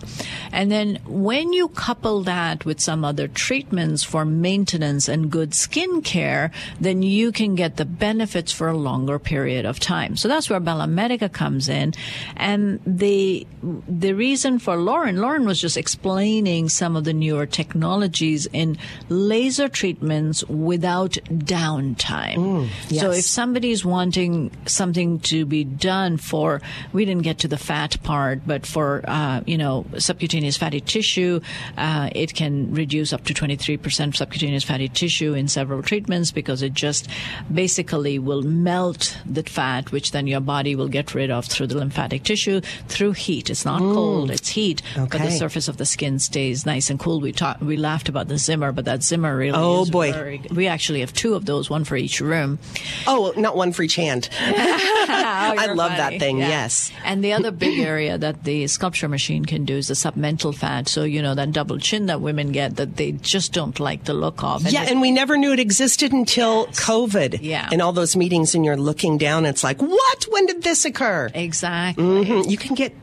[0.52, 6.02] And then when you couple that with some other treatments for maintenance and good skin
[6.02, 6.50] care,
[6.80, 10.16] then you can get the benefits for a longer period of time.
[10.16, 11.94] So that's where Bella Medica comes in.
[12.36, 18.46] And the the reason for Lauren, Lauren was just explaining some of the newer technologies
[18.52, 18.78] in
[19.08, 22.36] laser treatments without downtime.
[22.36, 22.68] Mm.
[22.88, 23.18] So yes.
[23.18, 26.60] if somebody's wanting something to be done for,
[26.92, 31.40] we didn't get to the fat part, but for, uh, you know, subcutaneous fatty tissue,
[31.76, 36.72] uh, it can reduce up to 23% subcutaneous fatty tissue in several treatments because it
[36.74, 37.08] just
[37.52, 41.76] basically will melt the fat, which then your body will get rid of through the
[41.76, 43.50] lymphatic tissue through heat.
[43.50, 45.18] It's not cold, it's heat, okay.
[45.18, 47.20] but the surface of the skin stays nice and cool.
[47.20, 50.12] We talked, we laughed about the Zimmer, but that Zimmer really Oh, is boy.
[50.12, 52.58] very- we actually have two of those, one for each room.
[53.06, 54.28] Oh, not one for each hand.
[54.40, 56.90] I I love that thing, yes.
[57.10, 60.88] And the other big area that the SculpSure machine can do is the submental fat.
[60.88, 64.14] So, you know, that double chin that women get that they just don't like the
[64.14, 64.62] look of.
[64.70, 67.40] yeah, and we never knew it existed until COVID.
[67.42, 67.68] Yeah.
[67.72, 70.24] In all those meetings, and you're looking down, it's like, what?
[70.30, 71.30] When did this occur?
[71.34, 72.04] exactly.
[72.04, 72.48] Mhm.
[72.48, 72.94] You can get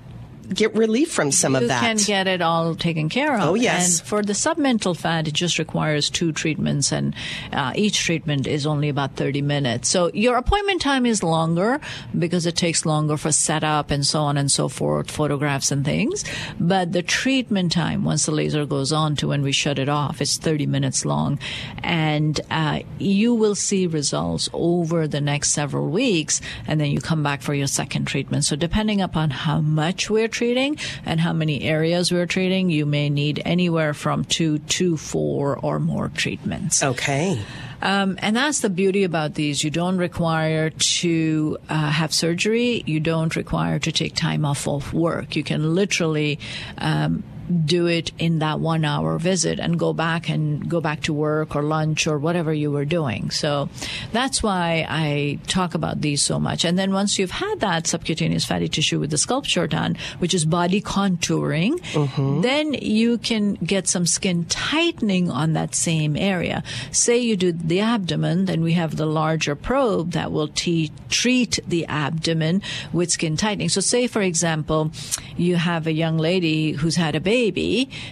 [0.53, 1.81] get relief from some you of that.
[1.81, 3.41] You can get it all taken care of.
[3.41, 3.99] Oh, yes.
[3.99, 7.13] And for the submental fat, it just requires two treatments, and
[7.51, 9.89] uh, each treatment is only about 30 minutes.
[9.89, 11.79] So your appointment time is longer
[12.17, 16.23] because it takes longer for setup and so on and so forth, photographs and things.
[16.59, 20.21] But the treatment time, once the laser goes on to when we shut it off,
[20.21, 21.39] it's 30 minutes long.
[21.83, 27.23] And uh, you will see results over the next several weeks, and then you come
[27.23, 28.45] back for your second treatment.
[28.45, 33.09] So depending upon how much we're treating and how many areas we're treating, you may
[33.09, 36.83] need anywhere from two to four or more treatments.
[36.83, 37.41] Okay.
[37.81, 39.63] Um, and that's the beauty about these.
[39.63, 42.83] You don't require to uh, have surgery.
[42.85, 45.35] You don't require to take time off of work.
[45.35, 46.39] You can literally
[46.77, 47.23] um,
[47.65, 51.55] do it in that one hour visit and go back and go back to work
[51.55, 53.29] or lunch or whatever you were doing.
[53.31, 53.69] So
[54.11, 56.65] that's why I talk about these so much.
[56.65, 60.45] And then once you've had that subcutaneous fatty tissue with the SculpSure done, which is
[60.45, 62.41] body contouring, mm-hmm.
[62.41, 66.63] then you can get some skin tightening on that same area.
[66.91, 71.59] Say you do the abdomen, then we have the larger probe that will te- treat
[71.67, 73.69] the abdomen with skin tightening.
[73.69, 74.91] So say, for example,
[75.37, 77.36] you have a young lady who's had a baby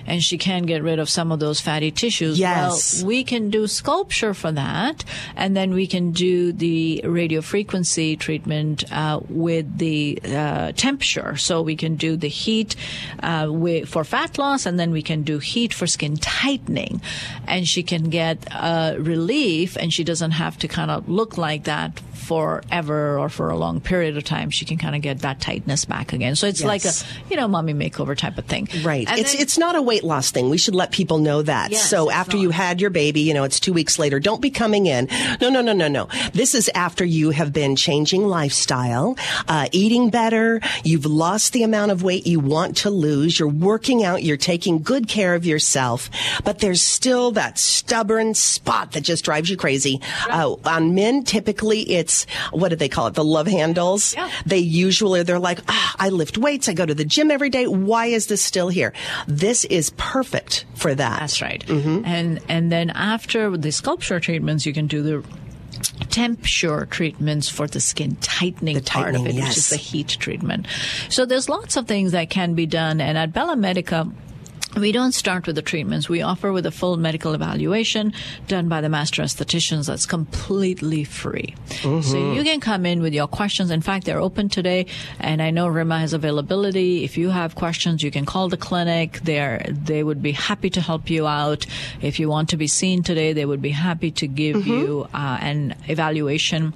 [0.05, 2.39] and she can get rid of some of those fatty tissues.
[2.39, 3.01] Yes.
[3.01, 5.03] Well, we can do SculpSure for that,
[5.35, 11.39] and then we can do the radio frequency treatment uh, with the uh, TempSure.
[11.39, 12.75] So we can do the heat
[13.21, 17.01] uh, wi- for fat loss, and then we can do heat for skin tightening,
[17.47, 21.63] and she can get uh, relief, and she doesn't have to kind of look like
[21.65, 25.39] that forever or for a long period of time, she can kind of get that
[25.39, 26.35] tightness back again.
[26.35, 26.67] So it's Yes.
[26.67, 26.93] like a,
[27.29, 28.67] you know, mommy makeover type of thing.
[28.83, 29.07] Right.
[29.09, 30.49] And it's then- it's not a weight loss thing.
[30.49, 31.71] We should let people know that.
[31.71, 34.19] Yes, so after you had your baby, you know, it's two weeks later.
[34.19, 35.07] Don't be coming in.
[35.41, 36.07] No, no, no, no, no.
[36.33, 39.15] This is after you have been changing lifestyle,
[39.47, 40.61] uh, eating better.
[40.83, 43.39] You've lost the amount of weight you want to lose.
[43.39, 44.23] You're working out.
[44.23, 46.09] You're taking good care of yourself.
[46.43, 49.99] But there's still that stubborn spot that just drives you crazy.
[50.29, 52.14] Uh, on men, typically it's
[52.51, 53.13] what do they call it?
[53.13, 54.15] The love handles.
[54.45, 56.69] They usually they're like, ah, I lift weights.
[56.69, 57.67] I go to the gym every day.
[57.67, 58.93] Why is this still here?
[59.27, 61.19] This is perfect for that.
[61.19, 61.63] That's right.
[61.69, 65.23] And and then after the SculpSure treatments, you can do the
[66.05, 69.69] TempSure treatments for the skin tightening, the part of it, tightening, which is yes.
[69.69, 70.67] the heat treatment.
[71.09, 74.09] So there's lots of things that can be done, and at Bella Medica.
[74.75, 76.09] We don't start with the treatments.
[76.09, 78.13] We offer with a full medical evaluation
[78.47, 81.55] done by the master estheticians that's completely free.
[82.01, 83.71] So you can come in with your questions.
[83.71, 84.87] In fact, they're open today,
[85.19, 87.03] and I know Rima has availability.
[87.05, 89.19] If you have questions, you can call the clinic.
[89.23, 91.65] They're, they would be happy to help you out.
[92.01, 95.37] If you want to be seen today, they would be happy to give you uh,
[95.41, 96.73] an evaluation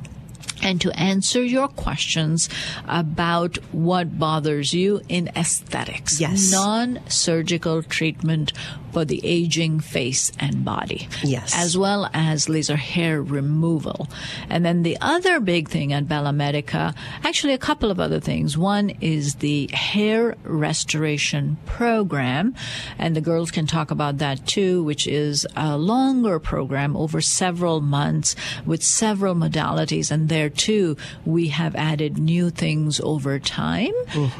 [0.62, 2.50] and to answer your questions
[2.88, 6.20] about what bothers you in aesthetics.
[6.20, 6.52] Yes.
[6.52, 8.54] Non-surgical treatment
[8.92, 11.08] for the aging face and body.
[11.24, 11.54] Yes.
[11.56, 14.08] As well as laser hair removal.
[14.50, 18.58] And then the other big thing at Bella Medica, actually a couple of other things.
[18.58, 22.56] One is the hair restoration program.
[22.98, 27.82] And the girls can talk about that too, which is a longer program over several
[27.82, 28.36] months
[28.66, 30.12] with several modalities.
[30.12, 33.94] And there too, we have added new things over time.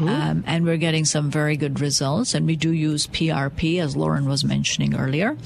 [0.10, 2.34] Um, and we're getting some very good results.
[2.34, 5.38] And we do use PRP, as Lauren was mentioning earlier.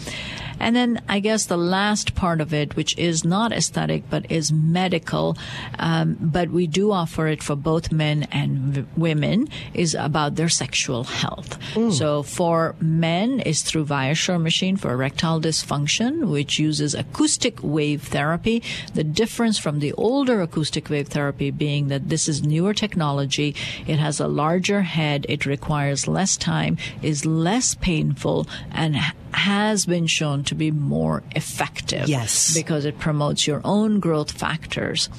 [0.60, 4.52] And then I guess the last part of it, which is not aesthetic but is
[4.52, 5.38] medical,
[5.80, 10.50] um, but we do offer it for both men and v- women, is about their
[10.50, 11.58] sexual health.
[11.92, 18.62] So for men, is through Viasure machine for erectile dysfunction, which uses acoustic wave therapy.
[18.94, 23.56] The difference from the older acoustic wave therapy being that this is newer technology.
[23.88, 25.26] It has a larger head.
[25.28, 28.48] It requires less time, is less painful,
[28.84, 32.08] and has been shown to be more effective.
[32.08, 32.54] Yes.
[32.54, 35.10] Because it promotes your own growth factors.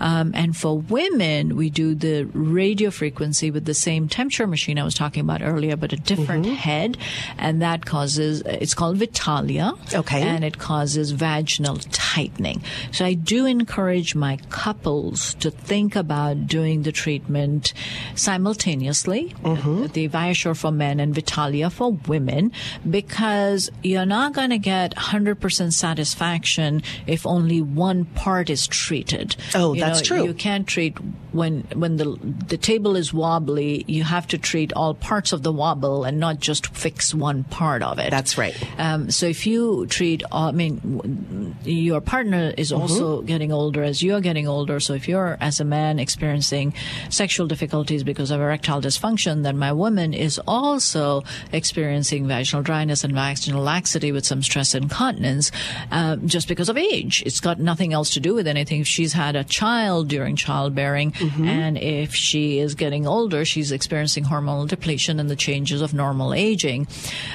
[0.00, 4.84] Um, and for women, we do the radio frequency with the same TempSure machine I
[4.84, 6.98] was talking about earlier, but a different head.
[7.38, 9.72] And that causes, it's called Vitalia.
[9.94, 10.20] Okay.
[10.22, 12.62] And it causes vaginal tightening.
[12.90, 17.72] So I do encourage my couples to think about doing the treatment
[18.16, 22.50] simultaneously, the Viasure for men and Vitalia for women,
[22.90, 23.33] because
[23.82, 29.36] you're not going to get 100% satisfaction if only one part is treated.
[29.54, 30.24] Oh, You that's know, true.
[30.24, 30.96] You can't treat
[31.32, 32.16] when when the
[32.46, 33.84] the table is wobbly.
[33.88, 37.82] You have to treat all parts of the wobble and not just fix one part
[37.82, 38.10] of it.
[38.10, 38.54] That's right.
[38.78, 44.02] Um, so if you treat, all, I mean, your partner is also getting older as
[44.02, 44.78] you're getting older.
[44.80, 46.74] So if you're, as a man, experiencing
[47.10, 53.12] sexual difficulties because of erectile dysfunction, then my woman is also experiencing vaginal dryness and
[53.12, 55.50] vaginal laxity with some stress incontinence
[55.90, 57.22] um, just because of age.
[57.26, 58.80] It's got nothing else to do with anything.
[58.80, 61.14] If she's had a child during childbearing
[61.44, 66.32] and if she is getting older, she's experiencing hormonal depletion and the changes of normal
[66.34, 66.86] aging.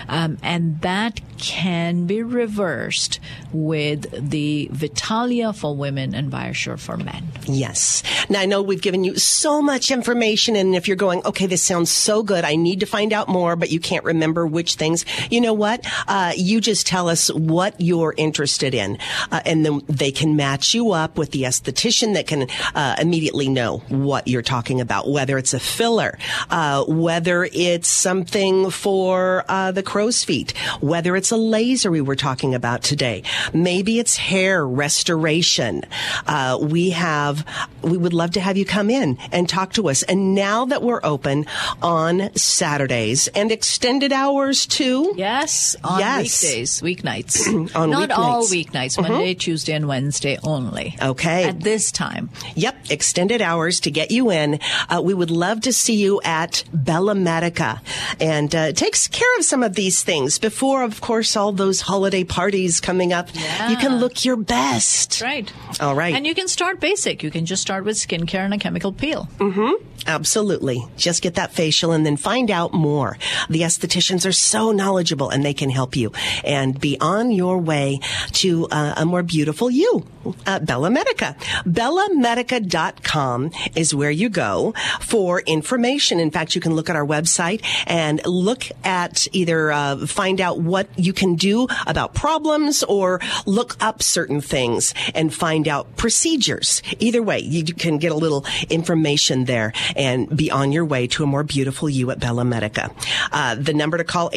[0.07, 3.19] Um, and that can be reversed
[3.53, 7.27] with the Vitalia for women and Viasure for men.
[7.45, 8.03] Yes.
[8.29, 11.63] Now I know we've given you so much information, and if you're going, okay, this
[11.63, 15.05] sounds so good, I need to find out more, but you can't remember which things.
[15.29, 15.68] You know what?
[16.07, 18.97] Uh, you just tell us what you're interested in,
[19.31, 23.49] uh, and then they can match you up with the esthetician that can uh, immediately
[23.49, 26.17] know what you're talking about, whether it's a filler,
[26.49, 32.15] uh, whether it's something for uh, the crow's feet, whether it's a laser we were
[32.15, 35.83] talking about today, maybe it's hair restoration.
[36.27, 37.45] Uh, we have,
[37.81, 40.03] we would love to have you come in and talk to us.
[40.03, 41.45] And now that we're open
[41.81, 45.13] on Saturdays and extended hours too.
[45.17, 45.51] Yes,
[45.83, 46.41] on Yes.
[46.43, 47.75] weekdays, weeknights.
[47.75, 48.71] On Not all weeknights.
[48.71, 49.09] weeknights, Mhm.
[49.09, 50.95] Monday, Tuesday, and Wednesday only.
[51.01, 51.43] Okay.
[51.45, 52.29] At this time.
[52.55, 54.59] Yep, extended hours to get you in.
[54.89, 57.81] Uh, we would love to see you at Bella Medica
[58.19, 62.23] and uh, takes care of some of these things before, of course, all those holiday
[62.23, 63.29] parties coming up.
[63.69, 65.21] You can look your best.
[65.21, 65.51] Right.
[65.79, 66.13] All right.
[66.15, 67.23] And you can start basic.
[67.23, 69.27] You can just start with skincare and a chemical peel.
[69.39, 69.85] Mm-hmm.
[70.07, 70.83] Absolutely.
[70.97, 73.17] Just get that facial and then find out more.
[73.49, 76.11] The estheticians are so knowledgeable and they can help you
[76.43, 77.99] and be on your way
[78.33, 80.05] to uh, a more beautiful you.
[80.45, 81.35] Uh, Bella Medica.
[81.65, 86.19] BellaMedica.com is where you go for information.
[86.19, 90.59] In fact, you can look at our website and look at either uh, find out
[90.59, 96.81] what you can do about problems or look up certain things and find out procedures.
[96.99, 101.23] Either way, you can get a little information there and be on your way to
[101.23, 102.91] a more beautiful you at Bella Medica.
[103.31, 104.29] Uh, the number to call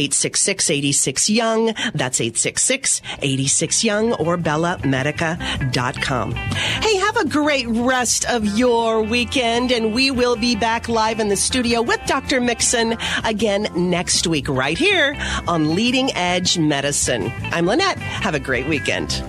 [1.02, 1.74] 866-86-YOUNG.
[1.94, 6.32] That's 866-86-YOUNG or bellamedica.com.
[6.32, 11.28] Hey, have a great rest of your weekend and we will be back live in
[11.28, 12.40] the studio with Dr.
[12.40, 15.16] Mixon again next week right here
[15.48, 17.32] on Leading Edge Medicine.
[17.44, 17.98] I'm Lynette.
[17.98, 19.22] Have a great weekend.